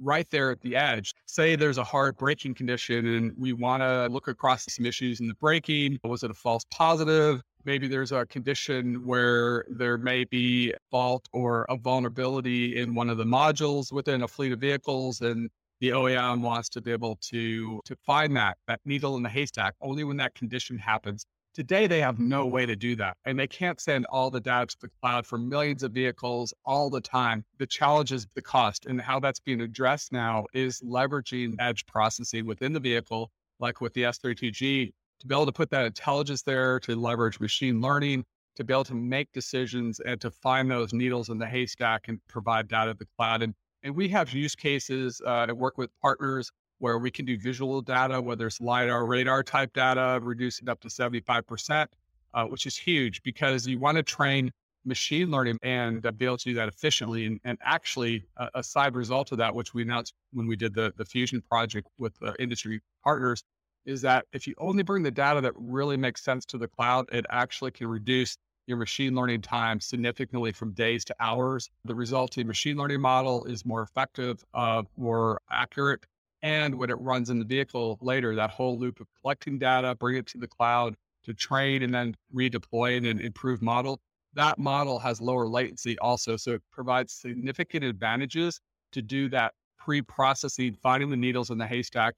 right 0.00 0.28
there 0.30 0.50
at 0.50 0.60
the 0.60 0.76
edge. 0.76 1.14
Say 1.26 1.56
there's 1.56 1.78
a 1.78 1.84
hard 1.84 2.16
braking 2.16 2.54
condition 2.54 3.06
and 3.06 3.32
we 3.38 3.52
want 3.52 3.82
to 3.82 4.08
look 4.08 4.28
across 4.28 4.64
some 4.68 4.86
issues 4.86 5.20
in 5.20 5.28
the 5.28 5.34
braking. 5.34 5.98
Was 6.04 6.22
it 6.22 6.30
a 6.30 6.34
false 6.34 6.64
positive? 6.70 7.42
Maybe 7.64 7.88
there's 7.88 8.12
a 8.12 8.26
condition 8.26 9.06
where 9.06 9.64
there 9.68 9.98
may 9.98 10.24
be 10.24 10.72
fault 10.90 11.26
or 11.32 11.66
a 11.68 11.76
vulnerability 11.76 12.78
in 12.78 12.94
one 12.94 13.10
of 13.10 13.16
the 13.16 13.24
modules 13.24 13.92
within 13.92 14.22
a 14.22 14.28
fleet 14.28 14.52
of 14.52 14.60
vehicles 14.60 15.20
and 15.20 15.50
the 15.80 15.90
OEM 15.90 16.40
wants 16.40 16.68
to 16.70 16.80
be 16.80 16.90
able 16.90 17.18
to 17.20 17.80
to 17.84 17.96
find 17.96 18.36
that 18.36 18.56
that 18.66 18.80
needle 18.84 19.16
in 19.16 19.22
the 19.22 19.28
haystack 19.28 19.74
only 19.82 20.04
when 20.04 20.16
that 20.16 20.34
condition 20.34 20.78
happens 20.78 21.26
Today, 21.56 21.86
they 21.86 22.02
have 22.02 22.18
no 22.18 22.44
way 22.44 22.66
to 22.66 22.76
do 22.76 22.94
that. 22.96 23.16
And 23.24 23.38
they 23.38 23.46
can't 23.46 23.80
send 23.80 24.04
all 24.10 24.30
the 24.30 24.42
data 24.42 24.66
to 24.66 24.76
the 24.82 24.90
cloud 25.00 25.24
for 25.24 25.38
millions 25.38 25.82
of 25.82 25.92
vehicles 25.92 26.52
all 26.66 26.90
the 26.90 27.00
time. 27.00 27.46
The 27.56 27.66
challenge 27.66 28.12
is 28.12 28.26
the 28.34 28.42
cost. 28.42 28.84
And 28.84 29.00
how 29.00 29.20
that's 29.20 29.40
being 29.40 29.62
addressed 29.62 30.12
now 30.12 30.44
is 30.52 30.82
leveraging 30.82 31.54
edge 31.58 31.86
processing 31.86 32.44
within 32.44 32.74
the 32.74 32.80
vehicle, 32.80 33.30
like 33.58 33.80
with 33.80 33.94
the 33.94 34.02
S32G, 34.02 34.92
to 35.20 35.26
be 35.26 35.34
able 35.34 35.46
to 35.46 35.52
put 35.52 35.70
that 35.70 35.86
intelligence 35.86 36.42
there, 36.42 36.78
to 36.80 36.94
leverage 36.94 37.40
machine 37.40 37.80
learning, 37.80 38.26
to 38.56 38.62
be 38.62 38.74
able 38.74 38.84
to 38.84 38.94
make 38.94 39.32
decisions 39.32 39.98
and 40.00 40.20
to 40.20 40.30
find 40.30 40.70
those 40.70 40.92
needles 40.92 41.30
in 41.30 41.38
the 41.38 41.46
haystack 41.46 42.08
and 42.08 42.20
provide 42.28 42.68
data 42.68 42.92
to 42.92 42.98
the 42.98 43.06
cloud. 43.16 43.40
And, 43.40 43.54
and 43.82 43.96
we 43.96 44.10
have 44.10 44.30
use 44.30 44.54
cases 44.54 45.22
uh, 45.26 45.46
and 45.48 45.56
work 45.56 45.78
with 45.78 45.88
partners 46.02 46.52
where 46.78 46.98
we 46.98 47.10
can 47.10 47.24
do 47.24 47.38
visual 47.38 47.80
data, 47.80 48.20
whether 48.20 48.46
it's 48.46 48.60
LiDAR, 48.60 49.06
radar 49.06 49.42
type 49.42 49.72
data, 49.72 50.18
reduce 50.22 50.60
it 50.60 50.68
up 50.68 50.80
to 50.80 50.88
75%, 50.88 51.86
uh, 52.34 52.44
which 52.44 52.66
is 52.66 52.76
huge 52.76 53.22
because 53.22 53.66
you 53.66 53.78
want 53.78 53.96
to 53.96 54.02
train 54.02 54.50
machine 54.84 55.30
learning 55.30 55.58
and 55.62 56.04
uh, 56.06 56.12
be 56.12 56.24
able 56.24 56.36
to 56.36 56.44
do 56.44 56.54
that 56.54 56.68
efficiently. 56.68 57.26
And, 57.26 57.40
and 57.44 57.58
actually, 57.62 58.24
uh, 58.36 58.48
a 58.54 58.62
side 58.62 58.94
result 58.94 59.32
of 59.32 59.38
that, 59.38 59.54
which 59.54 59.74
we 59.74 59.82
announced 59.82 60.14
when 60.32 60.46
we 60.46 60.56
did 60.56 60.74
the, 60.74 60.92
the 60.96 61.04
Fusion 61.04 61.42
project 61.50 61.88
with 61.98 62.14
industry 62.38 62.80
partners, 63.02 63.42
is 63.84 64.02
that 64.02 64.26
if 64.32 64.46
you 64.46 64.54
only 64.58 64.82
bring 64.82 65.02
the 65.02 65.10
data 65.10 65.40
that 65.40 65.52
really 65.56 65.96
makes 65.96 66.22
sense 66.22 66.44
to 66.46 66.58
the 66.58 66.68
cloud, 66.68 67.06
it 67.12 67.24
actually 67.30 67.70
can 67.70 67.86
reduce 67.86 68.36
your 68.66 68.76
machine 68.76 69.14
learning 69.14 69.40
time 69.40 69.80
significantly 69.80 70.52
from 70.52 70.72
days 70.72 71.04
to 71.04 71.14
hours. 71.20 71.70
The 71.84 71.94
resulting 71.94 72.46
machine 72.46 72.76
learning 72.76 73.00
model 73.00 73.44
is 73.44 73.64
more 73.64 73.82
effective, 73.82 74.44
uh, 74.54 74.82
more 74.96 75.40
accurate, 75.50 76.04
and 76.46 76.76
when 76.76 76.90
it 76.90 77.00
runs 77.00 77.28
in 77.28 77.40
the 77.40 77.44
vehicle 77.44 77.98
later, 78.00 78.36
that 78.36 78.50
whole 78.50 78.78
loop 78.78 79.00
of 79.00 79.08
collecting 79.20 79.58
data, 79.58 79.96
bring 79.96 80.16
it 80.16 80.26
to 80.26 80.38
the 80.38 80.46
cloud 80.46 80.94
to 81.24 81.34
train 81.34 81.82
and 81.82 81.92
then 81.92 82.14
redeploy 82.32 82.98
it 82.98 83.04
and 83.04 83.20
improve 83.20 83.60
model, 83.60 83.98
that 84.34 84.56
model 84.56 85.00
has 85.00 85.20
lower 85.20 85.48
latency 85.48 85.98
also. 85.98 86.36
So 86.36 86.52
it 86.52 86.62
provides 86.70 87.12
significant 87.12 87.82
advantages 87.82 88.60
to 88.92 89.02
do 89.02 89.28
that 89.30 89.54
pre-processing, 89.76 90.76
finding 90.80 91.10
the 91.10 91.16
needles 91.16 91.50
in 91.50 91.58
the 91.58 91.66
haystack 91.66 92.14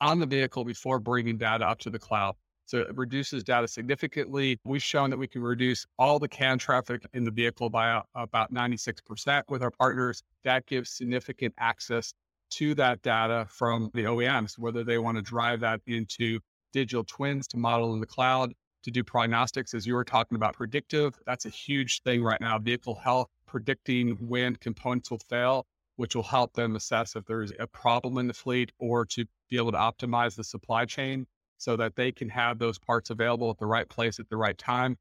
on 0.00 0.18
the 0.18 0.26
vehicle 0.26 0.64
before 0.64 0.98
bringing 0.98 1.38
data 1.38 1.64
up 1.64 1.78
to 1.80 1.90
the 1.90 1.98
cloud. 1.98 2.34
So 2.66 2.78
it 2.78 2.96
reduces 2.96 3.44
data 3.44 3.68
significantly. 3.68 4.58
We've 4.64 4.82
shown 4.82 5.10
that 5.10 5.16
we 5.16 5.28
can 5.28 5.42
reduce 5.42 5.86
all 5.96 6.18
the 6.18 6.28
CAN 6.28 6.58
traffic 6.58 7.02
in 7.14 7.22
the 7.22 7.30
vehicle 7.30 7.70
by 7.70 8.02
about 8.16 8.52
96% 8.52 9.44
with 9.48 9.62
our 9.62 9.70
partners. 9.70 10.24
That 10.42 10.66
gives 10.66 10.90
significant 10.90 11.54
access 11.58 12.12
to 12.50 12.74
that 12.74 13.02
data 13.02 13.46
from 13.48 13.90
the 13.94 14.04
OEMs, 14.04 14.58
whether 14.58 14.84
they 14.84 14.98
want 14.98 15.16
to 15.16 15.22
drive 15.22 15.60
that 15.60 15.80
into 15.86 16.40
digital 16.72 17.04
twins 17.04 17.46
to 17.48 17.56
model 17.56 17.94
in 17.94 18.00
the 18.00 18.06
cloud, 18.06 18.52
to 18.82 18.90
do 18.90 19.04
prognostics, 19.04 19.74
as 19.74 19.86
you 19.86 19.94
were 19.94 20.04
talking 20.04 20.36
about 20.36 20.54
predictive. 20.54 21.18
That's 21.26 21.46
a 21.46 21.50
huge 21.50 22.02
thing 22.02 22.22
right 22.22 22.40
now. 22.40 22.58
Vehicle 22.58 22.94
health, 22.94 23.28
predicting 23.46 24.16
when 24.20 24.56
components 24.56 25.10
will 25.10 25.18
fail, 25.18 25.66
which 25.96 26.14
will 26.14 26.22
help 26.22 26.54
them 26.54 26.76
assess 26.76 27.14
if 27.16 27.24
there's 27.26 27.52
a 27.58 27.66
problem 27.66 28.18
in 28.18 28.26
the 28.26 28.34
fleet 28.34 28.72
or 28.78 29.04
to 29.06 29.26
be 29.50 29.56
able 29.56 29.72
to 29.72 29.78
optimize 29.78 30.34
the 30.34 30.44
supply 30.44 30.84
chain 30.84 31.26
so 31.58 31.76
that 31.76 31.94
they 31.94 32.10
can 32.10 32.28
have 32.30 32.58
those 32.58 32.78
parts 32.78 33.10
available 33.10 33.50
at 33.50 33.58
the 33.58 33.66
right 33.66 33.88
place 33.88 34.18
at 34.18 34.28
the 34.30 34.36
right 34.36 34.56
time. 34.56 34.96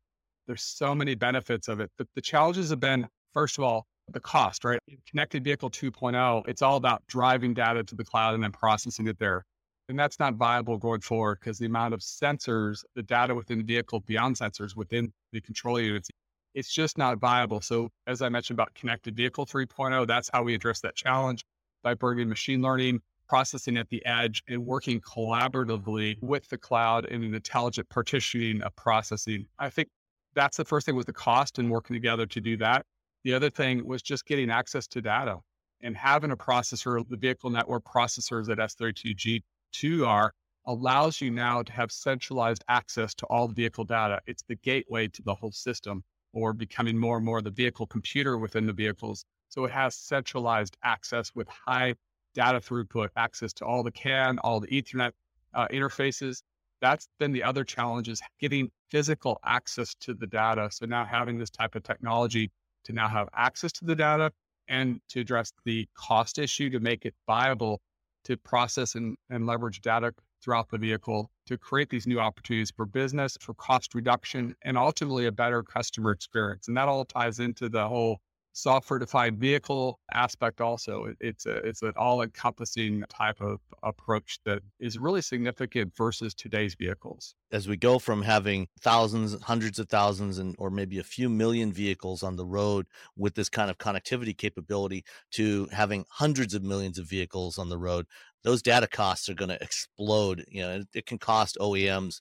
There's 0.46 0.64
so 0.64 0.94
many 0.94 1.16
benefits 1.16 1.70
of 1.70 1.80
it. 1.80 1.90
But 1.98 2.08
the 2.16 2.22
challenges 2.22 2.72
have 2.72 2.82
been, 2.82 3.08
first 3.34 3.58
of 3.58 3.64
all, 3.64 3.88
the 4.14 4.20
cost, 4.20 4.64
right? 4.64 4.80
Connected 5.10 5.44
Vehicle 5.44 5.70
2.0, 5.70 6.48
it's 6.48 6.62
all 6.62 6.78
about 6.78 7.06
driving 7.08 7.54
data 7.54 7.84
to 7.84 7.96
the 7.96 8.04
cloud 8.04 8.34
and 8.34 8.44
then 8.44 8.52
processing 8.52 9.08
it 9.08 9.20
there. 9.20 9.46
And 9.90 9.98
that's 9.98 10.20
not 10.20 10.36
viable 10.36 10.78
going 10.78 11.02
forward 11.02 11.40
because 11.40 11.58
the 11.58 11.66
amount 11.66 11.96
of 11.96 12.02
sensors, 12.02 12.84
the 12.96 13.02
data 13.02 13.34
within 13.34 13.58
the 13.58 13.64
vehicle 13.64 14.02
beyond 14.02 14.36
sensors 14.36 14.76
within 14.76 15.12
the 15.32 15.42
control 15.42 15.80
units, 15.80 16.10
it's 16.54 16.72
just 16.72 16.98
not 16.98 17.20
viable. 17.20 17.62
So, 17.62 17.90
as 18.06 18.22
I 18.22 18.30
mentioned 18.30 18.56
about 18.56 18.74
Connected 18.76 19.16
Vehicle 19.16 19.46
3.0, 19.46 20.08
that's 20.08 20.30
how 20.32 20.44
we 20.44 20.54
address 20.54 20.80
that 20.82 20.96
challenge 20.96 21.44
by 21.84 21.94
bringing 21.94 22.30
machine 22.30 22.62
learning, 22.62 23.02
processing 23.28 23.78
at 23.78 23.90
the 23.90 24.06
edge, 24.06 24.44
and 24.48 24.66
working 24.66 25.02
collaboratively 25.02 26.22
with 26.22 26.48
the 26.50 26.58
cloud 26.58 27.06
in 27.06 27.24
an 27.24 27.34
intelligent 27.34 27.90
partitioning 27.90 28.62
of 28.62 28.76
processing. 28.76 29.46
I 29.58 29.70
think 29.70 29.90
that's 30.36 30.58
the 30.58 30.66
first 30.66 30.86
thing 30.86 30.96
was 30.96 31.06
the 31.06 31.14
cost 31.14 31.60
and 31.60 31.70
working 31.70 31.96
together 31.96 32.26
to 32.26 32.42
do 32.42 32.58
that. 32.58 32.86
The 33.24 33.34
other 33.34 33.50
thing 33.50 33.86
was 33.86 34.02
just 34.02 34.26
getting 34.26 34.50
access 34.50 34.88
to 34.88 35.02
data. 35.02 35.38
And 35.82 35.96
having 35.96 36.32
a 36.32 36.38
processor, 36.38 37.08
the 37.08 37.18
vehicle 37.18 37.50
network 37.50 37.84
processors 37.86 38.48
that 38.48 38.58
S32G2 38.58 40.06
are, 40.08 40.34
allows 40.66 41.20
you 41.22 41.32
now 41.32 41.64
to 41.64 41.72
have 41.72 41.92
centralized 41.92 42.64
access 42.68 43.14
to 43.16 43.26
all 43.26 43.48
the 43.48 43.54
vehicle 43.54 43.86
data. 43.86 44.20
It's 44.28 44.44
the 44.48 44.56
gateway 44.56 45.08
to 45.08 45.22
the 45.22 45.34
whole 45.34 45.52
system, 45.52 46.04
or 46.34 46.54
becoming 46.54 46.98
more 46.98 47.18
and 47.18 47.26
more 47.26 47.42
the 47.42 47.52
vehicle 47.52 47.88
computer 47.88 48.38
within 48.38 48.66
the 48.68 48.74
vehicles. 48.74 49.26
So 49.50 49.66
it 49.66 49.72
has 49.72 49.96
centralized 49.96 50.78
access 50.84 51.34
with 51.34 51.48
high 51.48 51.96
data 52.36 52.60
throughput, 52.60 53.10
access 53.16 53.52
to 53.54 53.66
all 53.66 53.84
the 53.84 53.92
CAN, 53.92 54.38
all 54.40 54.60
the 54.60 54.68
Ethernet 54.68 55.12
uh, 55.54 55.68
interfaces. 55.70 56.44
That's 56.82 57.08
been 57.20 57.32
the 57.32 57.44
other 57.44 57.64
challenge 57.64 58.08
is 58.08 58.22
getting 58.40 58.70
physical 58.90 59.40
access 59.44 59.96
to 60.02 60.14
the 60.14 60.28
data. 60.28 60.70
So 60.72 60.86
now 60.86 61.04
having 61.04 61.38
this 61.38 61.50
type 61.50 61.76
of 61.76 61.84
technology 61.84 62.52
to 62.90 62.96
now 62.96 63.08
have 63.08 63.30
access 63.36 63.72
to 63.72 63.86
the 63.86 63.96
data 63.96 64.32
and 64.68 65.00
to 65.10 65.20
address 65.22 65.54
the 65.64 65.88
cost 65.96 66.40
issue 66.40 66.70
to 66.72 66.80
make 66.80 67.06
it 67.06 67.14
viable 67.28 67.80
to 68.24 68.36
process 68.36 68.96
and, 68.96 69.16
and 69.30 69.46
leverage 69.46 69.82
data 69.82 70.12
throughout 70.44 70.70
the 70.70 70.78
vehicle 70.78 71.30
to 71.46 71.58
create 71.58 71.90
these 71.90 72.08
new 72.08 72.20
opportunities 72.20 72.72
for 72.76 72.86
business, 72.86 73.38
for 73.42 73.54
cost 73.54 73.94
reduction, 73.94 74.56
and 74.64 74.78
ultimately 74.78 75.28
a 75.28 75.32
better 75.32 75.62
customer 75.62 76.12
experience. 76.12 76.68
And 76.68 76.76
that 76.78 76.88
all 76.88 77.06
ties 77.06 77.40
into 77.40 77.70
the 77.70 77.88
whole 77.88 78.20
software 78.54 79.00
defined 79.00 79.38
vehicle 79.38 80.00
aspect 80.14 80.60
also 80.62 81.14
it's 81.20 81.46
a, 81.46 81.58
it's 81.58 81.82
an 81.82 81.94
all 81.96 82.22
encompassing 82.22 83.04
type 83.10 83.40
of 83.42 83.60
approach 83.84 84.40
that 84.46 84.60
is 84.80 84.98
really 84.98 85.22
significant 85.22 85.96
versus 85.96 86.34
today's 86.34 86.76
vehicles. 86.76 87.36
As 87.52 87.68
we 87.68 87.78
go 87.78 88.00
from 88.00 88.22
having 88.22 88.68
thousands 88.82 89.42
hundreds 89.44 89.80
of 89.80 89.90
thousands 89.90 90.40
and 90.40 90.56
or 90.58 90.70
maybe 90.70 91.00
a 91.00 91.04
few 91.04 91.30
million 91.30 91.72
vehicles 91.72 92.24
on 92.24 92.36
the 92.36 92.46
road 92.46 92.86
with 93.16 93.36
this 93.36 93.50
kind 93.50 93.70
of 93.70 93.78
connectivity 93.78 94.38
capability 94.38 95.04
to 95.32 95.68
having 95.72 96.06
hundreds 96.10 96.54
of 96.54 96.64
millions 96.64 96.98
of 96.98 97.06
vehicles 97.06 97.58
on 97.58 97.70
the 97.70 97.78
road 97.78 98.06
those 98.44 98.62
data 98.62 98.88
costs 98.88 99.28
are 99.28 99.34
going 99.34 99.50
to 99.50 99.62
explode. 99.62 100.46
You 100.48 100.62
know 100.62 100.84
it 100.94 101.06
can 101.06 101.18
cost 101.18 101.58
OEMs 101.60 102.20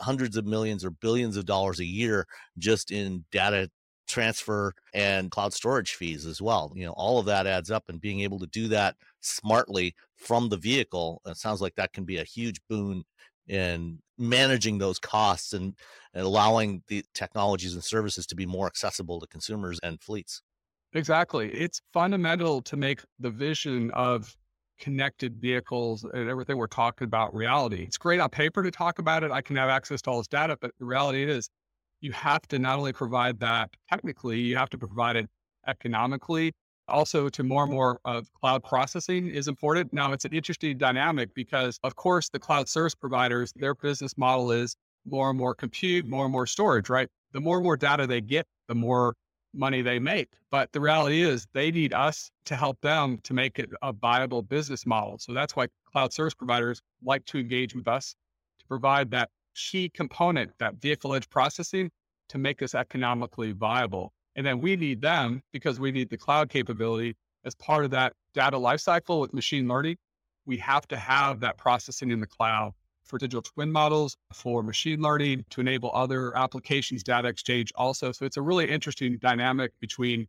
hundreds 0.00 0.36
of 0.36 0.46
millions 0.46 0.84
or 0.84 0.90
billions 0.90 1.36
of 1.36 1.46
dollars 1.46 1.80
a 1.80 1.84
year 1.84 2.26
just 2.58 2.90
in 2.90 3.24
data 3.30 3.70
transfer 4.10 4.72
and 4.92 5.30
cloud 5.30 5.52
storage 5.52 5.94
fees 5.94 6.26
as 6.26 6.42
well. 6.42 6.72
You 6.74 6.86
know, 6.86 6.92
all 6.92 7.18
of 7.18 7.26
that 7.26 7.46
adds 7.46 7.70
up 7.70 7.84
and 7.88 8.00
being 8.00 8.20
able 8.20 8.38
to 8.40 8.46
do 8.46 8.68
that 8.68 8.96
smartly 9.20 9.94
from 10.14 10.48
the 10.48 10.56
vehicle, 10.56 11.22
it 11.26 11.36
sounds 11.36 11.60
like 11.60 11.74
that 11.76 11.92
can 11.92 12.04
be 12.04 12.18
a 12.18 12.24
huge 12.24 12.60
boon 12.68 13.04
in 13.46 14.00
managing 14.18 14.78
those 14.78 14.98
costs 14.98 15.52
and, 15.52 15.74
and 16.14 16.24
allowing 16.24 16.82
the 16.88 17.04
technologies 17.14 17.74
and 17.74 17.82
services 17.82 18.26
to 18.26 18.36
be 18.36 18.46
more 18.46 18.66
accessible 18.66 19.18
to 19.20 19.26
consumers 19.26 19.80
and 19.82 20.00
fleets. 20.00 20.42
Exactly. 20.92 21.52
It's 21.52 21.80
fundamental 21.92 22.62
to 22.62 22.76
make 22.76 23.02
the 23.18 23.30
vision 23.30 23.90
of 23.92 24.36
connected 24.78 25.40
vehicles 25.40 26.04
and 26.04 26.28
everything 26.28 26.56
we're 26.56 26.66
talking 26.66 27.04
about 27.04 27.34
reality. 27.34 27.84
It's 27.84 27.98
great 27.98 28.18
on 28.18 28.30
paper 28.30 28.62
to 28.62 28.70
talk 28.70 28.98
about 28.98 29.22
it. 29.22 29.30
I 29.30 29.42
can 29.42 29.56
have 29.56 29.68
access 29.68 30.02
to 30.02 30.10
all 30.10 30.18
this 30.18 30.26
data, 30.26 30.56
but 30.60 30.72
the 30.78 30.84
reality 30.84 31.22
is 31.22 31.48
you 32.00 32.12
have 32.12 32.42
to 32.48 32.58
not 32.58 32.78
only 32.78 32.92
provide 32.92 33.38
that 33.40 33.70
technically, 33.88 34.40
you 34.40 34.56
have 34.56 34.70
to 34.70 34.78
provide 34.78 35.16
it 35.16 35.28
economically. 35.66 36.52
Also, 36.88 37.28
to 37.28 37.42
more 37.44 37.62
and 37.62 37.72
more 37.72 38.00
of 38.04 38.32
cloud 38.34 38.64
processing 38.64 39.28
is 39.28 39.46
important. 39.46 39.92
Now, 39.92 40.12
it's 40.12 40.24
an 40.24 40.32
interesting 40.32 40.76
dynamic 40.76 41.32
because, 41.34 41.78
of 41.84 41.94
course, 41.94 42.28
the 42.28 42.38
cloud 42.38 42.68
service 42.68 42.94
providers, 42.94 43.52
their 43.54 43.74
business 43.74 44.18
model 44.18 44.50
is 44.50 44.74
more 45.06 45.30
and 45.30 45.38
more 45.38 45.54
compute, 45.54 46.06
more 46.06 46.24
and 46.24 46.32
more 46.32 46.46
storage, 46.46 46.88
right? 46.88 47.08
The 47.32 47.40
more 47.40 47.56
and 47.56 47.64
more 47.64 47.76
data 47.76 48.06
they 48.06 48.20
get, 48.20 48.46
the 48.66 48.74
more 48.74 49.14
money 49.54 49.82
they 49.82 49.98
make. 49.98 50.30
But 50.50 50.72
the 50.72 50.80
reality 50.80 51.22
is 51.22 51.46
they 51.52 51.70
need 51.70 51.92
us 51.92 52.30
to 52.44 52.56
help 52.56 52.80
them 52.80 53.18
to 53.22 53.34
make 53.34 53.58
it 53.58 53.70
a 53.82 53.92
viable 53.92 54.42
business 54.42 54.86
model. 54.86 55.18
So 55.18 55.32
that's 55.32 55.54
why 55.54 55.68
cloud 55.92 56.12
service 56.12 56.34
providers 56.34 56.80
like 57.04 57.24
to 57.26 57.38
engage 57.38 57.74
with 57.74 57.88
us 57.88 58.14
to 58.58 58.66
provide 58.66 59.10
that 59.12 59.30
key 59.54 59.88
component, 59.88 60.52
that 60.58 60.76
vehicle 60.76 61.14
edge 61.14 61.28
processing, 61.28 61.90
to 62.28 62.38
make 62.38 62.58
this 62.58 62.74
economically 62.74 63.52
viable. 63.52 64.12
And 64.36 64.46
then 64.46 64.60
we 64.60 64.76
need 64.76 65.00
them 65.00 65.42
because 65.52 65.80
we 65.80 65.90
need 65.90 66.10
the 66.10 66.16
cloud 66.16 66.48
capability 66.48 67.16
as 67.44 67.54
part 67.54 67.84
of 67.84 67.90
that 67.90 68.12
data 68.34 68.56
lifecycle 68.56 69.20
with 69.20 69.34
machine 69.34 69.66
learning. 69.66 69.96
We 70.46 70.56
have 70.58 70.86
to 70.88 70.96
have 70.96 71.40
that 71.40 71.58
processing 71.58 72.10
in 72.10 72.20
the 72.20 72.26
cloud 72.26 72.72
for 73.04 73.18
digital 73.18 73.42
twin 73.42 73.72
models, 73.72 74.16
for 74.32 74.62
machine 74.62 75.00
learning, 75.00 75.44
to 75.50 75.60
enable 75.60 75.90
other 75.92 76.36
applications, 76.36 77.02
data 77.02 77.28
exchange 77.28 77.72
also. 77.74 78.12
So 78.12 78.24
it's 78.24 78.36
a 78.36 78.42
really 78.42 78.70
interesting 78.70 79.18
dynamic 79.20 79.72
between 79.80 80.26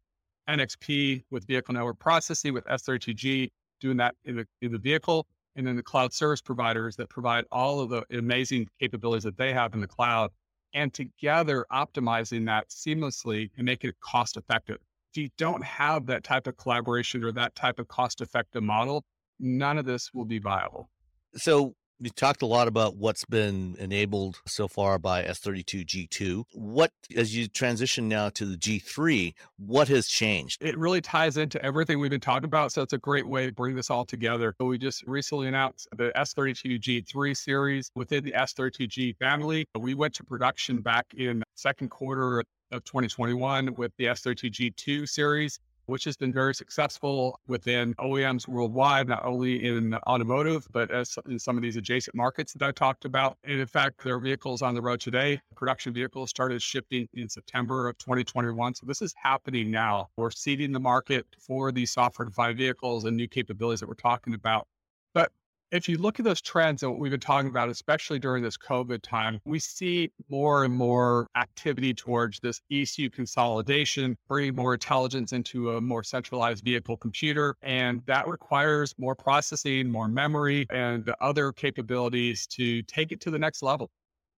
NXP 0.50 1.24
with 1.30 1.46
vehicle 1.46 1.76
network 1.76 2.00
processing, 2.00 2.54
with 2.54 2.66
S32G 2.66 3.50
doing 3.80 3.98
that 3.98 4.16
in 4.26 4.38
the, 4.38 4.48
in 4.62 4.72
the 4.72 4.78
vehicle, 4.78 5.28
and 5.56 5.66
then 5.68 5.76
the 5.76 5.84
cloud 5.84 6.14
service 6.14 6.42
providers 6.42 6.96
that 6.96 7.10
provide 7.10 7.46
all 7.52 7.80
of 7.80 7.90
the 7.90 8.04
amazing 8.18 8.68
capabilities 8.80 9.24
that 9.24 9.38
they 9.38 9.54
have 9.54 9.74
in 9.74 9.82
the 9.82 9.88
cloud 9.88 10.32
and 10.74 10.94
together 10.94 11.66
optimizing 11.72 12.46
that 12.46 12.70
seamlessly 12.70 13.50
and 13.58 13.66
make 13.66 13.84
it 13.84 13.96
cost 14.00 14.38
effective. 14.38 14.78
If 15.14 15.22
you 15.22 15.30
don't 15.38 15.64
have 15.64 16.06
that 16.06 16.24
type 16.24 16.48
of 16.48 16.56
collaboration 16.56 17.24
or 17.24 17.32
that 17.34 17.54
type 17.56 17.80
of 17.80 17.88
cost 17.90 18.22
effective 18.22 18.64
model, 18.64 19.04
none 19.40 19.78
of 19.78 19.86
this 19.86 20.14
will 20.14 20.26
be 20.26 20.40
viable. 20.40 20.90
So 21.36 21.76
you 22.02 22.10
talked 22.10 22.42
a 22.42 22.48
lot 22.48 22.68
about 22.68 22.96
what's 22.96 23.26
been 23.26 23.76
enabled 23.78 24.42
so 24.48 24.68
far 24.68 24.98
by 24.98 25.24
S32G2. 25.24 26.46
What, 26.54 26.92
as 27.16 27.36
you 27.36 27.48
transition 27.48 28.08
now 28.08 28.30
to 28.30 28.46
the 28.46 28.58
G3, 28.58 29.36
what 29.58 29.88
has 29.88 30.08
changed? 30.08 30.64
It 30.64 30.76
really 30.80 31.02
ties 31.02 31.38
into 31.38 31.64
everything 31.64 32.00
we've 32.00 32.10
been 32.10 32.20
talking 32.20 32.46
about. 32.46 32.72
So 32.72 32.82
it's 32.82 32.94
a 32.94 32.98
great 32.98 33.28
way 33.28 33.46
to 33.46 33.52
bring 33.52 33.76
this 33.76 33.92
all 33.92 34.04
together. 34.04 34.56
We 34.60 34.80
just 34.80 35.04
recently 35.06 35.48
announced 35.48 35.88
the 35.96 36.12
S32G3 36.16 37.38
series 37.38 37.92
within 37.94 38.24
the 38.24 38.32
S32G 38.32 39.16
family. 39.18 39.66
We 39.78 39.94
went 39.94 40.16
to 40.16 40.24
production 40.24 40.82
back 40.82 41.06
in 41.16 41.44
second 41.56 41.90
quarter 41.90 42.44
of 42.72 42.84
2021 42.84 43.76
with 43.76 43.92
the 43.98 44.06
S32G2 44.06 45.08
series 45.08 45.60
which 45.86 46.04
has 46.04 46.18
been 46.18 46.32
very 46.32 46.54
successful 46.54 47.40
within 47.48 47.94
OEMs 47.96 48.48
worldwide, 48.48 49.08
not 49.08 49.26
only 49.26 49.66
in 49.66 49.94
automotive, 50.08 50.68
but 50.72 50.92
as 50.92 51.18
in 51.28 51.40
some 51.40 51.58
of 51.58 51.64
these 51.64 51.76
adjacent 51.76 52.16
markets 52.16 52.54
that 52.54 52.66
I 52.66 52.72
talked 52.72 53.06
about. 53.06 53.38
And 53.44 53.60
in 53.60 53.68
fact, 53.68 54.04
there 54.04 54.16
are 54.16 54.20
vehicles 54.20 54.62
on 54.62 54.76
the 54.76 54.82
road 54.82 55.00
today. 55.00 55.42
Production 55.56 55.94
vehicles 55.94 56.30
started 56.30 56.62
shipping 56.62 57.08
in 57.14 57.30
September 57.30 57.88
of 57.88 57.98
2021. 57.98 58.76
So 58.76 58.86
this 58.86 59.02
is 59.02 59.14
happening 59.22 59.72
now. 59.72 60.10
We're 60.18 60.32
seeding 60.32 60.72
the 60.72 60.80
market 60.80 61.26
for 61.40 61.72
these 61.72 61.92
software 61.92 62.26
defined 62.26 62.58
vehicles 62.58 63.06
and 63.06 63.18
new 63.18 63.28
capabilities 63.28 63.80
that 63.80 63.88
we're 63.88 63.96
talking 63.96 64.34
about. 64.34 64.68
But 65.14 65.32
if 65.72 65.88
you 65.88 65.98
look 65.98 66.20
at 66.20 66.26
those 66.26 66.42
trends 66.42 66.84
and 66.84 66.92
what 66.92 67.00
we've 67.00 67.12
been 67.12 67.20
talking 67.20 67.50
about, 67.50 67.70
especially 67.70 68.20
during 68.20 68.44
this 68.44 68.58
COVID 68.58 69.02
time, 69.02 69.40
we 69.46 69.58
see 69.58 70.12
more 70.30 70.66
and 70.66 70.74
more 70.74 71.28
activity 71.38 71.94
towards 71.94 72.40
this 72.42 72.62
ECU 72.70 73.10
consolidation, 73.10 74.18
bringing 74.28 74.56
more 74.56 74.74
intelligence 74.74 75.32
into 75.32 75.72
a 75.72 75.82
more 75.82 76.04
centralized 76.04 76.64
vehicle 76.64 76.98
computer. 76.98 77.56
And 77.62 78.02
that 78.06 78.28
requires 78.28 78.94
more 78.98 79.16
processing, 79.16 79.90
more 79.90 80.10
memory, 80.10 80.68
and 80.70 81.10
other 81.22 81.54
capabilities 81.54 82.46
to 82.48 82.82
take 82.84 83.14
it 83.14 83.22
to 83.22 83.32
the 83.32 83.40
next 83.40 83.64
level. 83.64 83.90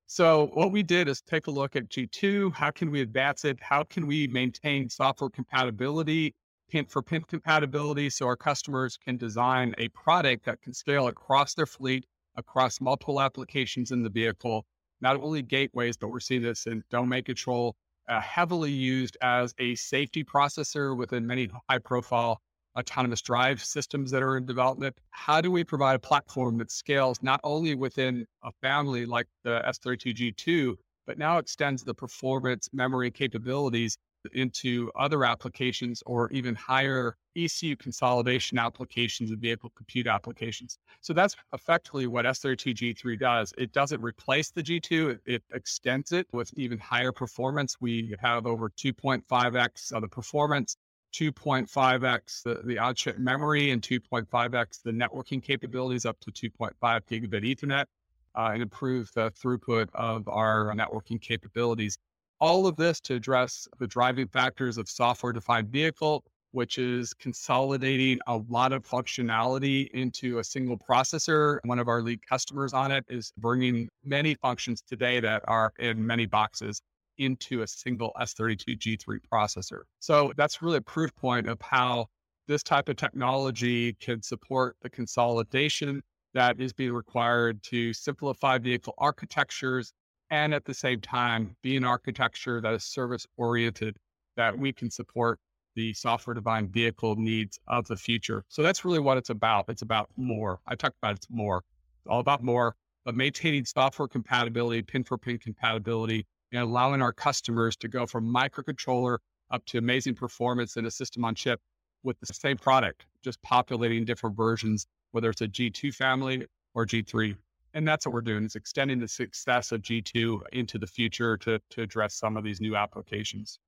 So 0.06 0.50
what 0.52 0.72
we 0.72 0.82
did 0.82 1.08
is 1.08 1.22
take 1.22 1.46
a 1.46 1.50
look 1.50 1.74
at 1.74 1.88
G2. 1.88 2.52
How 2.52 2.70
can 2.70 2.90
we 2.90 3.00
advance 3.00 3.46
it? 3.46 3.58
How 3.62 3.84
can 3.84 4.06
we 4.06 4.26
maintain 4.26 4.90
software 4.90 5.30
compatibility 5.30 6.34
pin 6.72 6.86
for 6.86 7.02
pin 7.02 7.22
compatibility 7.22 8.08
so 8.08 8.26
our 8.26 8.36
customers 8.36 8.96
can 8.96 9.18
design 9.18 9.74
a 9.76 9.88
product 9.88 10.46
that 10.46 10.62
can 10.62 10.72
scale 10.72 11.08
across 11.08 11.52
their 11.52 11.66
fleet, 11.66 12.06
across 12.36 12.80
multiple 12.80 13.20
applications 13.20 13.90
in 13.90 14.02
the 14.02 14.08
vehicle, 14.08 14.64
not 15.02 15.16
only 15.16 15.42
gateways, 15.42 15.98
but 15.98 16.08
we're 16.08 16.18
seeing 16.18 16.40
this 16.40 16.66
in 16.66 16.82
domain 16.90 17.22
control, 17.24 17.76
uh, 18.08 18.20
heavily 18.22 18.70
used 18.70 19.18
as 19.20 19.54
a 19.58 19.74
safety 19.74 20.24
processor 20.24 20.96
within 20.96 21.26
many 21.26 21.50
high 21.68 21.78
profile 21.78 22.40
autonomous 22.78 23.20
drive 23.20 23.62
systems 23.62 24.10
that 24.10 24.22
are 24.22 24.38
in 24.38 24.46
development. 24.46 24.96
How 25.10 25.42
do 25.42 25.50
we 25.50 25.64
provide 25.64 25.96
a 25.96 25.98
platform 25.98 26.56
that 26.56 26.70
scales 26.70 27.22
not 27.22 27.38
only 27.44 27.74
within 27.74 28.24
a 28.42 28.50
family 28.62 29.04
like 29.04 29.26
the 29.44 29.60
S32G2, 29.66 30.74
but 31.06 31.18
now 31.18 31.36
extends 31.36 31.84
the 31.84 31.92
performance 31.92 32.70
memory 32.72 33.10
capabilities 33.10 33.98
into 34.32 34.90
other 34.96 35.24
applications 35.24 36.02
or 36.06 36.30
even 36.30 36.54
higher 36.54 37.16
ECU 37.36 37.76
consolidation 37.76 38.58
applications 38.58 39.30
and 39.30 39.40
vehicle 39.40 39.72
compute 39.76 40.06
applications. 40.06 40.78
So 41.00 41.12
that's 41.12 41.36
effectively 41.52 42.06
what 42.06 42.24
S32G3 42.24 43.18
does. 43.18 43.52
It 43.56 43.72
doesn't 43.72 44.02
replace 44.02 44.50
the 44.50 44.62
G2, 44.62 45.10
it, 45.10 45.20
it 45.26 45.42
extends 45.52 46.12
it 46.12 46.26
with 46.32 46.52
even 46.56 46.78
higher 46.78 47.12
performance. 47.12 47.76
We 47.80 48.14
have 48.20 48.46
over 48.46 48.70
2.5x 48.70 49.92
of 49.92 50.02
the 50.02 50.08
performance, 50.08 50.76
2.5x 51.14 52.42
the, 52.42 52.60
the 52.64 52.78
on 52.78 52.94
chip 52.94 53.18
memory, 53.18 53.70
and 53.70 53.82
2.5x 53.82 54.82
the 54.82 54.92
networking 54.92 55.42
capabilities 55.42 56.06
up 56.06 56.18
to 56.20 56.30
2.5 56.30 56.72
gigabit 56.80 57.44
Ethernet. 57.44 57.86
Uh, 58.34 58.52
and 58.54 58.62
improve 58.62 59.10
the 59.14 59.30
throughput 59.32 59.88
of 59.92 60.26
our 60.26 60.72
networking 60.74 61.20
capabilities 61.20 61.98
all 62.42 62.66
of 62.66 62.74
this 62.74 63.00
to 63.00 63.14
address 63.14 63.68
the 63.78 63.86
driving 63.86 64.26
factors 64.26 64.76
of 64.76 64.88
software 64.88 65.32
defined 65.32 65.68
vehicle, 65.68 66.24
which 66.50 66.76
is 66.76 67.14
consolidating 67.14 68.18
a 68.26 68.36
lot 68.48 68.72
of 68.72 68.84
functionality 68.84 69.88
into 69.92 70.40
a 70.40 70.44
single 70.44 70.76
processor. 70.76 71.60
One 71.64 71.78
of 71.78 71.86
our 71.86 72.02
lead 72.02 72.18
customers 72.26 72.72
on 72.72 72.90
it 72.90 73.04
is 73.08 73.32
bringing 73.38 73.88
many 74.04 74.34
functions 74.34 74.82
today 74.82 75.20
that 75.20 75.44
are 75.46 75.72
in 75.78 76.04
many 76.04 76.26
boxes 76.26 76.82
into 77.16 77.62
a 77.62 77.66
single 77.68 78.10
S32G3 78.20 79.18
processor. 79.32 79.82
So 80.00 80.32
that's 80.36 80.60
really 80.60 80.78
a 80.78 80.82
proof 80.82 81.14
point 81.14 81.48
of 81.48 81.60
how 81.62 82.06
this 82.48 82.64
type 82.64 82.88
of 82.88 82.96
technology 82.96 83.94
can 84.00 84.20
support 84.20 84.74
the 84.82 84.90
consolidation 84.90 86.02
that 86.34 86.60
is 86.60 86.72
being 86.72 86.92
required 86.92 87.62
to 87.62 87.92
simplify 87.92 88.58
vehicle 88.58 88.94
architectures 88.98 89.92
and 90.32 90.54
at 90.54 90.64
the 90.64 90.72
same 90.72 90.98
time 90.98 91.54
be 91.62 91.76
an 91.76 91.84
architecture 91.84 92.60
that 92.62 92.72
is 92.72 92.84
service 92.84 93.26
oriented 93.36 93.94
that 94.34 94.58
we 94.58 94.72
can 94.72 94.90
support 94.90 95.38
the 95.76 95.92
software 95.92 96.32
defined 96.32 96.70
vehicle 96.70 97.14
needs 97.16 97.60
of 97.68 97.86
the 97.86 97.96
future. 97.96 98.42
So 98.48 98.62
that's 98.62 98.82
really 98.82 98.98
what 98.98 99.18
it's 99.18 99.28
about. 99.28 99.66
It's 99.68 99.82
about 99.82 100.08
more. 100.16 100.58
I 100.66 100.74
talked 100.74 100.96
about 101.02 101.16
it's 101.16 101.28
more. 101.30 101.58
It's 101.58 102.10
all 102.10 102.20
about 102.20 102.42
more, 102.42 102.74
but 103.04 103.14
maintaining 103.14 103.66
software 103.66 104.08
compatibility, 104.08 104.80
pin 104.80 105.04
for 105.04 105.18
pin 105.18 105.38
compatibility, 105.38 106.26
and 106.50 106.62
allowing 106.62 107.02
our 107.02 107.12
customers 107.12 107.76
to 107.76 107.88
go 107.88 108.06
from 108.06 108.26
microcontroller 108.26 109.18
up 109.50 109.64
to 109.66 109.78
amazing 109.78 110.14
performance 110.14 110.78
in 110.78 110.86
a 110.86 110.90
system 110.90 111.26
on 111.26 111.34
chip 111.34 111.60
with 112.04 112.18
the 112.20 112.32
same 112.32 112.56
product, 112.56 113.04
just 113.22 113.40
populating 113.42 114.06
different 114.06 114.34
versions, 114.34 114.86
whether 115.10 115.28
it's 115.28 115.42
a 115.42 115.48
G2 115.48 115.94
family 115.94 116.46
or 116.74 116.86
G3. 116.86 117.36
And 117.74 117.88
that's 117.88 118.06
what 118.06 118.12
we're 118.12 118.20
doing 118.20 118.44
is 118.44 118.54
extending 118.54 118.98
the 118.98 119.08
success 119.08 119.72
of 119.72 119.82
G2 119.82 120.40
into 120.52 120.78
the 120.78 120.86
future 120.86 121.36
to, 121.38 121.60
to 121.70 121.82
address 121.82 122.14
some 122.14 122.36
of 122.36 122.44
these 122.44 122.60
new 122.60 122.76
applications. 122.76 123.58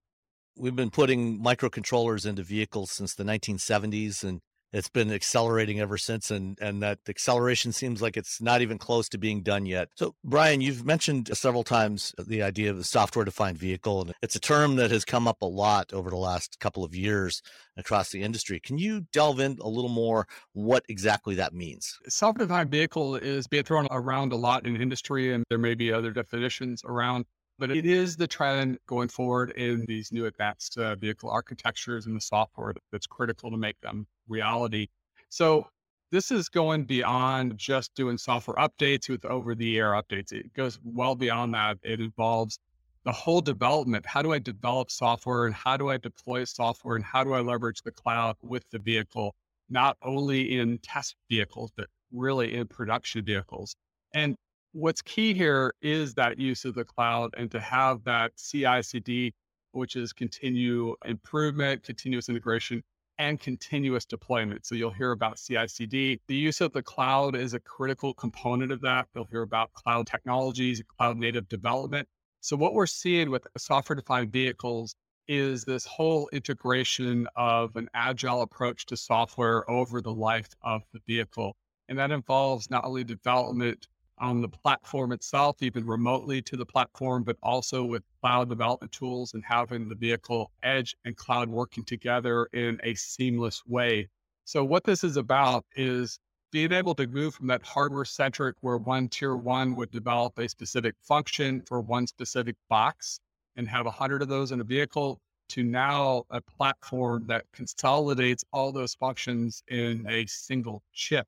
We've 0.57 0.77
been 0.77 0.90
putting 0.90 1.43
microcontrollers 1.43 2.27
into 2.27 2.43
vehicles 2.43 2.90
since 2.90 3.14
the 3.14 3.25
1970s 3.25 4.23
and 4.23 4.40
it's 4.75 4.89
been 4.89 5.13
accelerating 5.13 5.81
ever 5.81 5.97
since 5.97 6.31
and 6.31 6.59
and 6.61 6.83
that 6.83 6.99
acceleration 7.09 7.73
seems 7.73 8.03
like 8.03 8.17
it's 8.17 8.43
not 8.43 8.61
even 8.61 8.77
close 8.77 9.09
to 9.09 9.19
being 9.19 9.43
done 9.43 9.65
yet. 9.65 9.89
So 9.95 10.15
brian 10.25 10.61
you've 10.61 10.85
mentioned 10.85 11.31
several 11.33 11.63
times 11.63 12.15
the 12.19 12.43
idea 12.43 12.71
of 12.71 12.77
the 12.77 12.85
software 12.85 13.25
defined 13.25 13.57
vehicle 13.57 14.03
and 14.03 14.13
it's 14.21 14.37
a 14.37 14.41
term 14.41 14.77
that 14.77 14.91
has 14.91 15.05
come 15.05 15.29
up 15.29 15.41
a 15.43 15.47
lot 15.47 15.93
over 15.93 16.11
the 16.11 16.17
last 16.17 16.59
couple 16.59 16.85
of 16.85 16.95
years 16.95 17.41
across 17.77 18.11
the 18.11 18.23
industry. 18.23 18.61
Can 18.61 18.79
you 18.79 19.03
delve 19.13 19.41
in 19.41 19.59
a 19.61 19.69
little 19.69 19.91
more 19.91 20.27
what 20.53 20.85
exactly 20.89 21.37
that 21.37 21.55
means? 21.55 21.99
Software 22.09 22.47
defined 22.47 22.71
vehicle 22.71 23.17
is 23.17 23.47
being 23.47 23.65
thrown 23.65 23.87
around 23.91 24.33
a 24.33 24.37
lot 24.37 24.67
in 24.67 24.81
industry 24.81 25.33
and 25.33 25.45
there 25.49 25.59
may 25.59 25.75
be 25.75 25.93
other 25.93 26.11
definitions 26.11 26.83
around 26.85 27.25
but 27.59 27.71
it 27.71 27.87
is 27.87 28.17
the 28.17 28.27
trend 28.27 28.79
going 28.87 29.09
forward 29.09 29.51
in 29.53 29.85
these 29.87 30.12
new 30.12 30.27
advanced 30.27 30.77
uh, 30.79 30.97
vehicle 30.97 31.31
architectures 31.31 32.07
and 32.07 32.17
the 32.17 32.21
software 32.21 32.75
that's 32.90 33.07
critical 33.07 33.51
to 33.51 33.57
make 33.57 33.81
them 33.81 34.07
reality. 34.29 34.88
So 35.29 35.69
this 36.11 36.31
is 36.31 36.49
going 36.49 36.85
beyond 36.85 37.57
just 37.57 37.95
doing 37.95 38.19
software 38.19 38.57
updates 38.57 39.09
with 39.09 39.25
over 39.25 39.55
the 39.55 39.79
air 39.79 39.93
updates. 39.93 40.33
It 40.33 40.53
goes 40.55 40.79
well 40.85 41.14
beyond 41.14 41.55
that. 41.55 41.79
It 41.83 42.01
involves 42.01 42.59
the 43.05 43.12
whole 43.12 43.40
development. 43.40 44.07
How 44.07 44.23
do 44.23 44.33
I 44.33 44.38
develop 44.38 44.90
software 44.90 45.47
and 45.47 45.55
how 45.55 45.77
do 45.77 45.90
I 45.90 45.97
deploy 45.97 46.45
software 46.45 46.97
and 46.97 47.05
how 47.05 47.23
do 47.23 47.35
I 47.35 47.40
leverage 47.40 47.83
the 47.83 47.93
cloud 47.93 48.37
with 48.43 48.64
the 48.71 48.79
vehicle, 48.79 49.35
not 49.69 49.97
only 50.03 50.57
in 50.59 50.79
test 50.79 51.17
vehicles, 51.29 51.71
but 51.77 51.87
really 52.12 52.55
in 52.55 52.67
production 52.67 53.25
vehicles. 53.25 53.77
And 54.14 54.37
what's 54.75 55.01
key 55.03 55.33
here 55.33 55.73
is 55.83 56.15
that 56.15 56.37
use 56.37 56.65
of 56.65 56.75
the 56.75 56.85
cloud 56.85 57.33
and 57.37 57.49
to 57.49 57.61
have 57.61 58.03
that 58.03 58.33
CI 58.37 58.83
CD, 58.83 59.33
which 59.71 59.95
is 59.95 60.13
continue 60.13 60.97
improvement, 61.05 61.85
continuous 61.85 62.29
integration, 62.29 62.83
and 63.19 63.39
continuous 63.39 64.05
deployment. 64.05 64.67
So 64.67 64.75
you'll 64.75 64.91
hear 64.91 65.13
about 65.13 65.39
CI 65.39 65.69
CD. 65.69 66.21
The 66.27 66.35
use 66.35 66.61
of 66.61 66.73
the 66.73 66.83
cloud 66.83 67.37
is 67.37 67.55
a 67.55 67.61
critical 67.61 68.13
component 68.15 68.73
of 68.73 68.81
that. 68.81 69.07
You'll 69.15 69.29
hear 69.31 69.43
about 69.43 69.73
cloud 69.75 70.09
technologies, 70.09 70.83
cloud 70.99 71.19
native 71.19 71.49
development. 71.49 72.09
So 72.41 72.57
what 72.57 72.75
we're 72.75 72.87
seeing 72.87 73.31
with 73.31 73.47
software 73.57 73.95
defined 73.95 74.33
vehicles 74.33 74.97
is 75.29 75.65
this 75.65 75.87
whole 75.87 76.29
integration 76.33 77.29
of 77.37 77.77
an 77.77 77.89
agile 77.95 78.43
approach 78.43 78.87
to 78.87 78.97
software 78.97 79.71
over 79.71 80.03
the 80.03 80.13
life 80.13 80.49
of 80.63 80.83
the 80.93 80.99
vehicle. 81.07 81.55
And 81.89 81.97
that 82.01 82.11
involves 82.11 82.71
not 82.71 82.85
only 82.85 83.05
development 83.05 83.87
on 84.18 84.40
the 84.40 84.48
platform 84.48 85.12
itself, 85.12 85.62
even 85.62 85.87
remotely 85.87 86.40
to 86.42 86.57
the 86.57 86.66
platform, 86.66 87.22
but 87.22 87.37
also 87.42 87.85
with 87.85 88.03
cloud 88.20 88.48
development 88.48 88.92
tools 88.92 89.35
and 89.35 89.44
having 89.44 89.88
the 89.88 89.94
vehicle 89.94 90.50
edge 90.62 90.94
and 91.05 91.16
cloud 91.16 91.48
working 91.48 91.85
together 91.85 92.46
in 92.53 92.81
a 92.85 92.94
seamless 92.94 93.64
way. 93.66 94.09
So, 94.44 94.64
what 94.64 94.85
this 94.85 95.05
is 95.05 95.16
about 95.16 95.64
is 95.74 96.18
being 96.53 96.72
able 96.72 96.94
to 96.94 97.07
move 97.07 97.35
from 97.35 97.48
that 97.48 97.62
hardware 97.62 98.05
centric, 98.05 98.57
where 98.61 98.77
one 98.77 99.09
tier 99.09 99.35
one 99.35 99.74
would 99.74 99.90
develop 99.90 100.38
a 100.38 100.48
specific 100.48 100.94
function 101.00 101.62
for 101.62 101.81
one 101.81 102.07
specific 102.07 102.57
box 102.68 103.18
and 103.57 103.68
have 103.68 103.87
a 103.87 103.90
hundred 103.90 104.22
of 104.22 104.29
those 104.29 104.53
in 104.53 104.61
a 104.61 104.64
vehicle, 104.64 105.20
to 105.48 105.62
now 105.62 106.24
a 106.31 106.40
platform 106.40 107.24
that 107.27 107.44
consolidates 107.53 108.44
all 108.53 108.72
those 108.72 108.94
functions 108.94 109.62
in 109.68 110.07
a 110.09 110.24
single 110.27 110.83
chip 110.92 111.27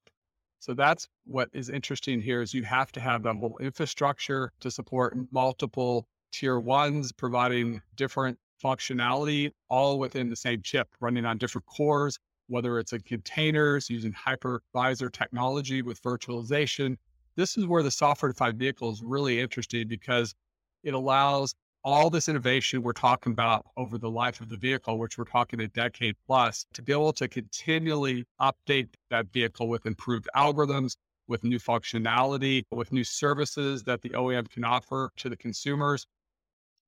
so 0.59 0.75
that's 0.75 1.09
what 1.25 1.49
is 1.53 1.69
interesting 1.69 2.21
here 2.21 2.43
is 2.43 2.55
you 2.55 2.65
have 2.65 2.93
to 2.93 3.01
have 3.01 3.23
that 3.23 3.37
whole 3.37 3.59
infrastructure 3.59 4.53
to 4.61 4.71
support 4.71 5.17
multiple 5.31 6.07
tier 6.33 6.59
ones, 6.59 7.13
providing 7.13 7.81
different 7.95 8.39
functionality 8.63 9.53
all 9.69 9.99
within 9.99 10.29
the 10.29 10.37
same 10.37 10.63
chip, 10.63 10.89
running 11.01 11.25
on 11.25 11.39
different 11.39 11.67
cores, 11.67 12.19
whether 12.49 12.79
it's 12.79 12.93
in 12.93 13.01
containers 13.01 13.91
using 13.91 14.13
hypervisor 14.13 15.13
technology 15.13 15.83
with 15.83 16.01
virtualization. 16.03 16.97
This 17.37 17.57
is 17.57 17.67
where 17.67 17.83
the 17.83 17.91
software 17.91 18.33
defined 18.33 18.59
vehicle 18.59 18.91
is 18.91 19.03
really 19.03 19.41
interesting 19.41 19.89
because 19.89 20.35
it 20.83 20.95
allows 20.95 21.55
all 21.87 22.11
this 22.11 22.29
innovation 22.29 22.83
we're 22.83 22.93
talking 22.93 23.31
about 23.31 23.65
over 23.77 23.97
the 23.97 24.11
life 24.11 24.41
of 24.41 24.49
the 24.49 24.57
vehicle, 24.57 24.99
which 24.99 25.17
we're 25.17 25.25
talking 25.25 25.61
a 25.61 25.69
decade 25.69 26.17
plus, 26.27 26.67
to 26.75 26.83
be 26.83 26.91
able 26.91 27.13
to 27.13 27.29
continually 27.29 28.25
update 28.41 28.89
that 29.09 29.33
vehicle 29.33 29.69
with 29.69 29.87
improved 29.87 30.29
algorithms, 30.35 30.97
with 31.29 31.45
new 31.45 31.61
functionality, 31.61 32.65
with 32.73 32.91
new 32.91 33.05
services 33.05 33.85
that 33.85 34.03
the 34.03 34.11
OEM 34.11 34.51
can 34.51 34.65
offer 34.65 35.11
to 35.17 35.29
the 35.29 35.37
consumers, 35.37 36.09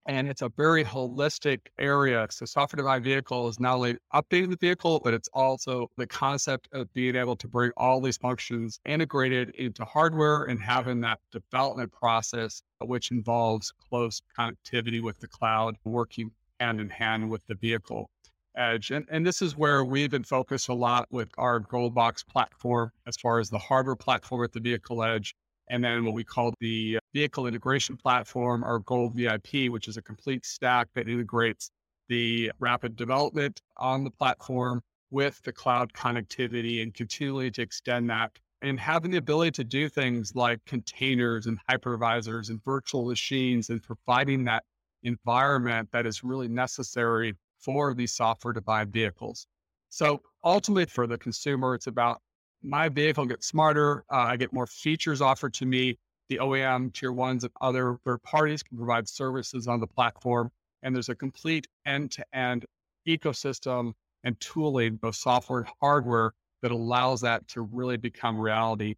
and 0.09 0.27
it's 0.27 0.40
a 0.40 0.49
very 0.49 0.83
holistic 0.83 1.61
area. 1.79 2.27
So 2.31 2.47
software 2.47 2.79
defined 2.79 3.05
vehicle 3.05 3.47
is 3.49 3.61
not 3.61 3.75
only 3.75 3.99
updating 4.14 4.49
the 4.49 4.57
vehicle, 4.57 5.01
but 5.05 5.12
it's 5.12 5.29
also 5.35 5.90
the 5.99 6.07
concept 6.07 6.66
of 6.73 6.92
being 6.94 7.14
able 7.14 7.37
to 7.37 7.47
bring 7.47 7.73
all 7.77 8.01
these 8.01 8.16
functions 8.16 8.81
integrated 8.87 9.51
into 9.51 9.85
hardware 9.85 10.44
and 10.44 10.61
having 10.61 11.03
that 11.03 11.21
development 11.31 11.92
process, 11.92 12.62
uh, 12.81 12.87
which 12.87 13.11
involves 13.11 13.71
close 13.90 14.23
connectivity 14.37 15.03
with 15.03 15.21
the 15.21 15.29
cloud, 15.29 15.77
working 15.85 16.31
hand 16.59 16.81
in 16.81 16.88
hand 16.88 17.29
with 17.29 17.47
the 17.47 17.55
vehicle 17.55 18.09
edge. 18.57 18.90
And, 18.90 19.05
and 19.11 19.27
this 19.27 19.42
is 19.42 19.59
where 19.59 19.85
we've 19.85 20.11
been 20.11 20.25
focused 20.25 20.71
a 20.71 20.75
lot 20.75 21.07
with 21.11 21.29
our 21.37 21.61
Goldbox 21.61 22.27
platform 22.27 22.90
as 23.07 23.18
far 23.18 23.40
as 23.40 23.51
the 23.51 23.59
hardware 23.59 23.94
platform 23.94 24.42
at 24.42 24.53
the 24.53 24.61
vehicle 24.61 25.05
edge 25.05 25.35
and 25.70 25.83
then 25.83 26.04
what 26.04 26.14
we 26.14 26.24
call 26.24 26.52
the 26.61 26.96
uh, 26.96 27.00
vehicle 27.12 27.46
integration 27.46 27.96
platform, 27.96 28.64
our 28.64 28.78
Gold 28.81 29.14
VIP, 29.14 29.70
which 29.70 29.88
is 29.88 29.96
a 29.96 30.02
complete 30.02 30.44
stack 30.44 30.88
that 30.94 31.09
integrates 31.09 31.70
the 32.09 32.50
rapid 32.59 32.96
development 32.96 33.61
on 33.76 34.04
the 34.04 34.11
platform 34.11 34.83
with 35.11 35.40
the 35.42 35.52
cloud 35.52 35.92
connectivity 35.92 36.83
and 36.83 36.94
continually 36.94 37.50
to 37.50 37.62
extend 37.62 38.09
that 38.11 38.33
and 38.62 38.81
having 38.81 39.11
the 39.11 39.18
ability 39.18 39.52
to 39.52 39.64
do 39.64 39.88
things 39.88 40.35
like 40.35 40.64
containers 40.64 41.46
and 41.46 41.59
hypervisors 41.70 42.50
and 42.50 42.62
virtual 42.64 43.07
machines 43.07 43.70
and 43.70 43.83
providing 43.83 44.44
that 44.44 44.64
environment 45.04 45.88
that 45.92 46.07
is 46.07 46.24
really 46.24 46.48
necessary 46.48 47.35
for 47.59 47.94
these 47.94 48.12
software 48.12 48.52
defined 48.52 48.92
vehicles. 48.92 49.46
So 49.90 50.20
ultimately 50.44 50.87
for 50.87 51.07
the 51.07 51.18
consumer, 51.18 51.74
it's 51.74 51.87
about 51.87 52.20
my 52.62 52.88
vehicle 52.88 53.27
gets 53.27 53.47
smarter. 53.47 54.05
Uh, 54.11 54.16
I 54.16 54.37
get 54.37 54.53
more 54.53 54.66
features 54.66 55.21
offered 55.21 55.55
to 55.55 55.66
me. 55.66 55.99
The 56.29 56.37
OEM, 56.37 56.92
tier 56.92 57.12
ones, 57.12 57.44
and 57.44 57.53
other 57.61 57.99
third 58.05 58.23
parties 58.23 58.62
can 58.62 58.77
provide 58.77 59.09
services 59.09 59.66
on 59.66 59.81
the 59.81 59.87
platform. 59.87 60.51
And 60.83 60.94
there's 60.94 61.09
a 61.09 61.14
complete 61.14 61.66
end 61.87 62.11
to 62.12 62.25
end 62.33 62.66
ecosystem 63.07 63.92
and 64.25 64.38
tooling, 64.40 64.97
both 64.97 65.16
software 65.16 65.61
and 65.61 65.68
hardware, 65.81 66.33
that 66.62 66.71
allows 66.71 67.21
that 67.21 67.47
to 67.49 67.62
really 67.62 67.97
become 67.97 68.38
reality, 68.38 68.94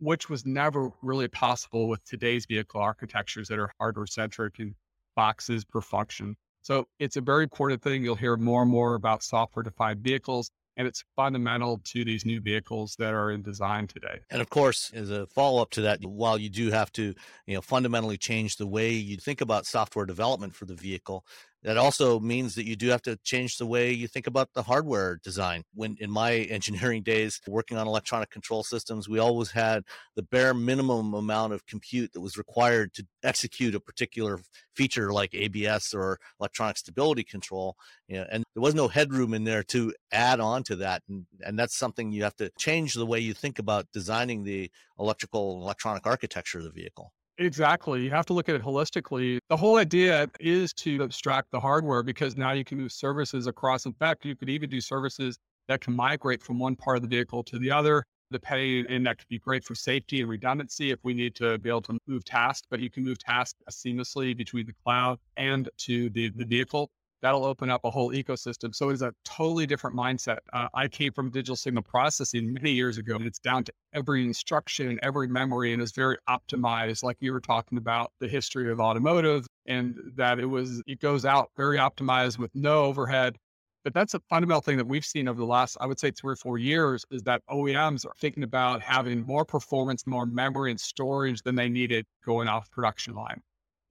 which 0.00 0.28
was 0.28 0.46
never 0.46 0.90
really 1.02 1.28
possible 1.28 1.88
with 1.88 2.02
today's 2.04 2.46
vehicle 2.46 2.80
architectures 2.80 3.48
that 3.48 3.58
are 3.58 3.72
hardware 3.78 4.06
centric 4.06 4.58
and 4.58 4.74
boxes 5.14 5.64
per 5.64 5.80
function. 5.80 6.34
So 6.62 6.86
it's 6.98 7.16
a 7.16 7.20
very 7.20 7.42
important 7.42 7.82
thing. 7.82 8.02
You'll 8.02 8.14
hear 8.14 8.36
more 8.36 8.62
and 8.62 8.70
more 8.70 8.94
about 8.94 9.22
software 9.22 9.62
defined 9.62 10.00
vehicles 10.00 10.50
and 10.76 10.86
it's 10.86 11.04
fundamental 11.16 11.80
to 11.84 12.04
these 12.04 12.24
new 12.24 12.40
vehicles 12.40 12.96
that 12.98 13.12
are 13.12 13.30
in 13.30 13.42
design 13.42 13.86
today. 13.86 14.20
And 14.30 14.40
of 14.40 14.50
course, 14.50 14.90
as 14.94 15.10
a 15.10 15.26
follow 15.26 15.62
up 15.62 15.70
to 15.70 15.82
that, 15.82 16.00
while 16.02 16.38
you 16.38 16.48
do 16.48 16.70
have 16.70 16.92
to, 16.92 17.14
you 17.46 17.54
know, 17.54 17.60
fundamentally 17.60 18.16
change 18.16 18.56
the 18.56 18.66
way 18.66 18.90
you 18.92 19.16
think 19.16 19.40
about 19.40 19.66
software 19.66 20.06
development 20.06 20.54
for 20.54 20.64
the 20.64 20.74
vehicle, 20.74 21.24
That 21.62 21.78
also 21.78 22.18
means 22.18 22.56
that 22.56 22.66
you 22.66 22.74
do 22.74 22.88
have 22.88 23.02
to 23.02 23.16
change 23.18 23.56
the 23.56 23.66
way 23.66 23.92
you 23.92 24.08
think 24.08 24.26
about 24.26 24.52
the 24.52 24.64
hardware 24.64 25.20
design. 25.22 25.62
When 25.74 25.96
in 26.00 26.10
my 26.10 26.32
engineering 26.50 27.02
days 27.02 27.40
working 27.46 27.76
on 27.76 27.86
electronic 27.86 28.30
control 28.30 28.64
systems, 28.64 29.08
we 29.08 29.20
always 29.20 29.52
had 29.52 29.84
the 30.16 30.22
bare 30.22 30.54
minimum 30.54 31.14
amount 31.14 31.52
of 31.52 31.64
compute 31.66 32.12
that 32.12 32.20
was 32.20 32.36
required 32.36 32.92
to 32.94 33.06
execute 33.22 33.76
a 33.76 33.80
particular 33.80 34.40
feature 34.74 35.12
like 35.12 35.34
ABS 35.34 35.94
or 35.94 36.18
electronic 36.40 36.78
stability 36.78 37.22
control. 37.22 37.76
You 38.08 38.18
know, 38.18 38.26
and 38.30 38.44
there 38.54 38.62
was 38.62 38.74
no 38.74 38.88
headroom 38.88 39.32
in 39.32 39.44
there 39.44 39.62
to 39.64 39.94
add 40.10 40.40
on 40.40 40.64
to 40.64 40.76
that. 40.76 41.02
And, 41.08 41.26
and 41.46 41.56
that's 41.56 41.76
something 41.76 42.10
you 42.10 42.24
have 42.24 42.36
to 42.36 42.50
change 42.58 42.94
the 42.94 43.06
way 43.06 43.20
you 43.20 43.34
think 43.34 43.60
about 43.60 43.86
designing 43.92 44.42
the 44.42 44.70
electrical 44.98 45.54
and 45.54 45.62
electronic 45.62 46.06
architecture 46.06 46.58
of 46.58 46.64
the 46.64 46.70
vehicle. 46.70 47.12
Exactly. 47.38 48.02
You 48.04 48.10
have 48.10 48.26
to 48.26 48.34
look 48.34 48.48
at 48.48 48.54
it 48.54 48.62
holistically. 48.62 49.38
The 49.48 49.56
whole 49.56 49.76
idea 49.76 50.28
is 50.38 50.72
to 50.74 51.02
abstract 51.02 51.50
the 51.50 51.60
hardware 51.60 52.02
because 52.02 52.36
now 52.36 52.52
you 52.52 52.64
can 52.64 52.78
move 52.78 52.92
services 52.92 53.46
across. 53.46 53.86
In 53.86 53.94
fact, 53.94 54.24
you 54.24 54.36
could 54.36 54.50
even 54.50 54.68
do 54.68 54.80
services 54.80 55.38
that 55.68 55.80
can 55.80 55.94
migrate 55.94 56.42
from 56.42 56.58
one 56.58 56.76
part 56.76 56.96
of 56.96 57.02
the 57.02 57.08
vehicle 57.08 57.42
to 57.44 57.58
the 57.58 57.70
other, 57.70 58.04
depending, 58.30 58.86
and 58.88 59.06
that 59.06 59.18
could 59.18 59.28
be 59.28 59.38
great 59.38 59.64
for 59.64 59.74
safety 59.74 60.20
and 60.20 60.28
redundancy 60.28 60.90
if 60.90 60.98
we 61.04 61.14
need 61.14 61.34
to 61.36 61.58
be 61.58 61.70
able 61.70 61.82
to 61.82 61.98
move 62.06 62.24
tasks, 62.24 62.66
but 62.70 62.80
you 62.80 62.90
can 62.90 63.02
move 63.04 63.18
tasks 63.18 63.58
seamlessly 63.70 64.36
between 64.36 64.66
the 64.66 64.74
cloud 64.84 65.18
and 65.36 65.70
to 65.78 66.10
the, 66.10 66.30
the 66.30 66.44
vehicle 66.44 66.90
that'll 67.22 67.44
open 67.44 67.70
up 67.70 67.84
a 67.84 67.90
whole 67.90 68.12
ecosystem. 68.12 68.74
So 68.74 68.90
it's 68.90 69.00
a 69.00 69.12
totally 69.24 69.66
different 69.66 69.96
mindset. 69.96 70.38
Uh, 70.52 70.68
I 70.74 70.88
came 70.88 71.12
from 71.12 71.30
digital 71.30 71.56
signal 71.56 71.84
processing 71.84 72.52
many 72.52 72.72
years 72.72 72.98
ago, 72.98 73.14
and 73.14 73.26
it's 73.26 73.38
down 73.38 73.64
to 73.64 73.72
every 73.94 74.24
instruction, 74.24 74.88
and 74.88 74.98
every 75.02 75.28
memory, 75.28 75.72
and 75.72 75.80
it's 75.80 75.92
very 75.92 76.18
optimized. 76.28 77.02
Like 77.02 77.16
you 77.20 77.32
were 77.32 77.40
talking 77.40 77.78
about 77.78 78.12
the 78.20 78.28
history 78.28 78.70
of 78.70 78.80
automotive, 78.80 79.46
and 79.66 79.96
that 80.16 80.38
it 80.40 80.46
was 80.46 80.82
it 80.86 81.00
goes 81.00 81.24
out 81.24 81.50
very 81.56 81.78
optimized 81.78 82.38
with 82.38 82.50
no 82.54 82.84
overhead. 82.84 83.36
But 83.84 83.94
that's 83.94 84.14
a 84.14 84.20
fundamental 84.28 84.60
thing 84.60 84.76
that 84.76 84.86
we've 84.86 85.04
seen 85.04 85.26
over 85.26 85.40
the 85.40 85.46
last, 85.46 85.76
I 85.80 85.86
would 85.86 85.98
say, 85.98 86.12
three 86.12 86.34
or 86.34 86.36
four 86.36 86.56
years 86.56 87.04
is 87.10 87.22
that 87.24 87.42
OEMs 87.50 88.06
are 88.06 88.14
thinking 88.20 88.44
about 88.44 88.80
having 88.80 89.26
more 89.26 89.44
performance, 89.44 90.06
more 90.06 90.24
memory 90.24 90.70
and 90.70 90.78
storage 90.78 91.42
than 91.42 91.56
they 91.56 91.68
needed 91.68 92.06
going 92.24 92.46
off 92.46 92.70
production 92.70 93.14
line 93.14 93.42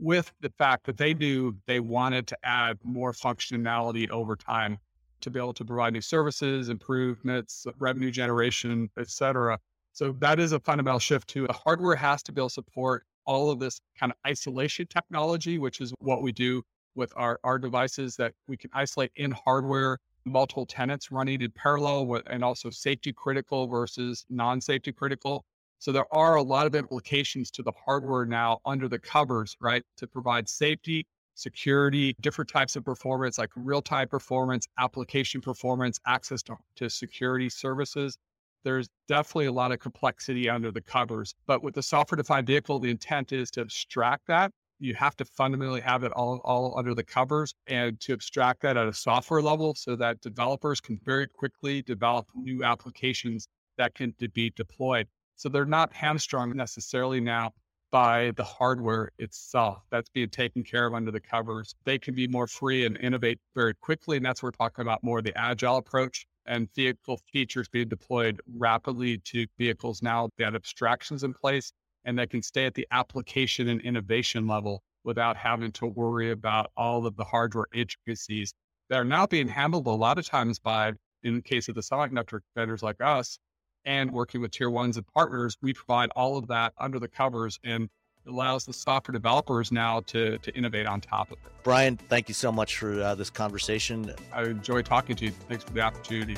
with 0.01 0.33
the 0.41 0.49
fact 0.57 0.85
that 0.87 0.97
they 0.97 1.13
knew 1.13 1.55
they 1.67 1.79
wanted 1.79 2.25
to 2.27 2.37
add 2.43 2.77
more 2.83 3.13
functionality 3.13 4.09
over 4.09 4.35
time 4.35 4.77
to 5.21 5.29
be 5.29 5.39
able 5.39 5.53
to 5.53 5.63
provide 5.63 5.93
new 5.93 6.01
services, 6.01 6.69
improvements, 6.69 7.67
revenue 7.77 8.09
generation, 8.09 8.89
et 8.97 9.07
cetera. 9.09 9.59
So 9.93 10.13
that 10.19 10.39
is 10.39 10.53
a 10.53 10.59
fundamental 10.59 10.99
shift 10.99 11.27
too. 11.27 11.45
The 11.45 11.53
hardware 11.53 11.95
has 11.95 12.23
to 12.23 12.31
be 12.31 12.41
able 12.41 12.49
to 12.49 12.53
support 12.53 13.05
all 13.25 13.51
of 13.51 13.59
this 13.59 13.79
kind 13.99 14.11
of 14.11 14.17
isolation 14.25 14.87
technology, 14.87 15.59
which 15.59 15.79
is 15.79 15.93
what 15.99 16.23
we 16.23 16.31
do 16.31 16.63
with 16.95 17.13
our, 17.15 17.39
our 17.43 17.59
devices 17.59 18.15
that 18.15 18.33
we 18.47 18.57
can 18.57 18.71
isolate 18.73 19.11
in 19.15 19.31
hardware, 19.31 19.99
multiple 20.25 20.65
tenants 20.65 21.11
running 21.11 21.41
in 21.41 21.51
parallel 21.51 22.07
with, 22.07 22.23
and 22.27 22.43
also 22.43 22.71
safety 22.71 23.13
critical 23.13 23.67
versus 23.67 24.25
non-safety 24.31 24.91
critical. 24.91 25.45
So 25.81 25.91
there 25.91 26.05
are 26.13 26.35
a 26.35 26.43
lot 26.43 26.67
of 26.67 26.75
implications 26.75 27.49
to 27.49 27.63
the 27.63 27.71
hardware 27.71 28.23
now 28.23 28.59
under 28.65 28.87
the 28.87 28.99
covers, 28.99 29.57
right? 29.59 29.81
To 29.97 30.05
provide 30.05 30.47
safety, 30.47 31.07
security, 31.33 32.15
different 32.21 32.51
types 32.51 32.75
of 32.75 32.85
performance, 32.85 33.39
like 33.39 33.49
real 33.55 33.81
time 33.81 34.07
performance, 34.07 34.67
application 34.77 35.41
performance, 35.41 35.99
access 36.05 36.43
to, 36.43 36.55
to 36.75 36.87
security 36.87 37.49
services. 37.49 38.15
There's 38.63 38.89
definitely 39.07 39.47
a 39.47 39.51
lot 39.51 39.71
of 39.71 39.79
complexity 39.79 40.47
under 40.47 40.71
the 40.71 40.81
covers. 40.81 41.33
But 41.47 41.63
with 41.63 41.73
the 41.73 41.81
software 41.81 42.17
defined 42.17 42.45
vehicle, 42.45 42.77
the 42.77 42.91
intent 42.91 43.31
is 43.31 43.49
to 43.51 43.61
abstract 43.61 44.27
that. 44.27 44.51
You 44.77 44.93
have 44.93 45.17
to 45.17 45.25
fundamentally 45.25 45.81
have 45.81 46.03
it 46.03 46.11
all, 46.11 46.41
all 46.43 46.77
under 46.77 46.93
the 46.93 47.03
covers 47.03 47.55
and 47.65 47.99
to 48.01 48.13
abstract 48.13 48.61
that 48.61 48.77
at 48.77 48.87
a 48.87 48.93
software 48.93 49.41
level 49.41 49.73
so 49.73 49.95
that 49.95 50.21
developers 50.21 50.79
can 50.79 50.99
very 51.03 51.25
quickly 51.25 51.81
develop 51.81 52.27
new 52.35 52.63
applications 52.63 53.47
that 53.79 53.95
can 53.95 54.13
be 54.31 54.51
deployed. 54.51 55.07
So 55.41 55.49
they're 55.49 55.65
not 55.65 55.91
hamstrung 55.91 56.55
necessarily 56.55 57.19
now 57.19 57.53
by 57.89 58.31
the 58.37 58.43
hardware 58.43 59.09
itself. 59.17 59.81
That's 59.89 60.07
being 60.07 60.29
taken 60.29 60.63
care 60.63 60.85
of 60.85 60.93
under 60.93 61.09
the 61.09 61.19
covers. 61.19 61.73
They 61.83 61.97
can 61.97 62.13
be 62.13 62.27
more 62.27 62.45
free 62.45 62.85
and 62.85 62.95
innovate 62.97 63.39
very 63.55 63.73
quickly. 63.73 64.17
And 64.17 64.25
that's 64.25 64.43
what 64.43 64.53
we're 64.59 64.65
talking 64.65 64.83
about 64.83 65.03
more 65.03 65.19
the 65.19 65.35
agile 65.35 65.77
approach 65.77 66.27
and 66.45 66.71
vehicle 66.75 67.19
features 67.33 67.67
being 67.67 67.87
deployed 67.89 68.39
rapidly 68.55 69.17
to 69.17 69.47
vehicles 69.57 70.03
now 70.03 70.29
that 70.37 70.53
abstractions 70.53 71.23
in 71.23 71.33
place 71.33 71.73
and 72.05 72.19
they 72.19 72.27
can 72.27 72.43
stay 72.43 72.67
at 72.67 72.75
the 72.75 72.87
application 72.91 73.67
and 73.67 73.81
innovation 73.81 74.45
level 74.45 74.83
without 75.03 75.35
having 75.35 75.71
to 75.71 75.87
worry 75.87 76.29
about 76.29 76.69
all 76.77 77.07
of 77.07 77.15
the 77.15 77.23
hardware 77.23 77.65
intricacies 77.73 78.53
that 78.91 78.99
are 78.99 79.03
now 79.03 79.25
being 79.25 79.47
handled 79.47 79.87
a 79.87 79.89
lot 79.89 80.19
of 80.19 80.25
times 80.27 80.59
by, 80.59 80.93
in 81.23 81.33
the 81.33 81.41
case 81.41 81.67
of 81.67 81.73
the 81.73 81.81
semiconductor 81.81 82.41
vendors 82.55 82.83
like 82.83 83.01
us, 83.01 83.39
and 83.85 84.11
working 84.11 84.41
with 84.41 84.51
tier 84.51 84.69
ones 84.69 84.97
and 84.97 85.05
partners, 85.07 85.57
we 85.61 85.73
provide 85.73 86.09
all 86.15 86.37
of 86.37 86.47
that 86.47 86.73
under 86.77 86.99
the 86.99 87.07
covers 87.07 87.59
and 87.63 87.89
allows 88.27 88.65
the 88.65 88.73
software 88.73 89.13
developers 89.13 89.71
now 89.71 90.01
to, 90.01 90.37
to 90.39 90.55
innovate 90.55 90.85
on 90.85 91.01
top 91.01 91.31
of 91.31 91.37
it. 91.45 91.51
Brian, 91.63 91.97
thank 91.97 92.27
you 92.27 92.33
so 92.33 92.51
much 92.51 92.77
for 92.77 93.01
uh, 93.01 93.15
this 93.15 93.29
conversation. 93.29 94.13
I 94.33 94.43
enjoy 94.43 94.81
talking 94.83 95.15
to 95.15 95.25
you. 95.25 95.31
Thanks 95.31 95.63
for 95.63 95.73
the 95.73 95.81
opportunity. 95.81 96.37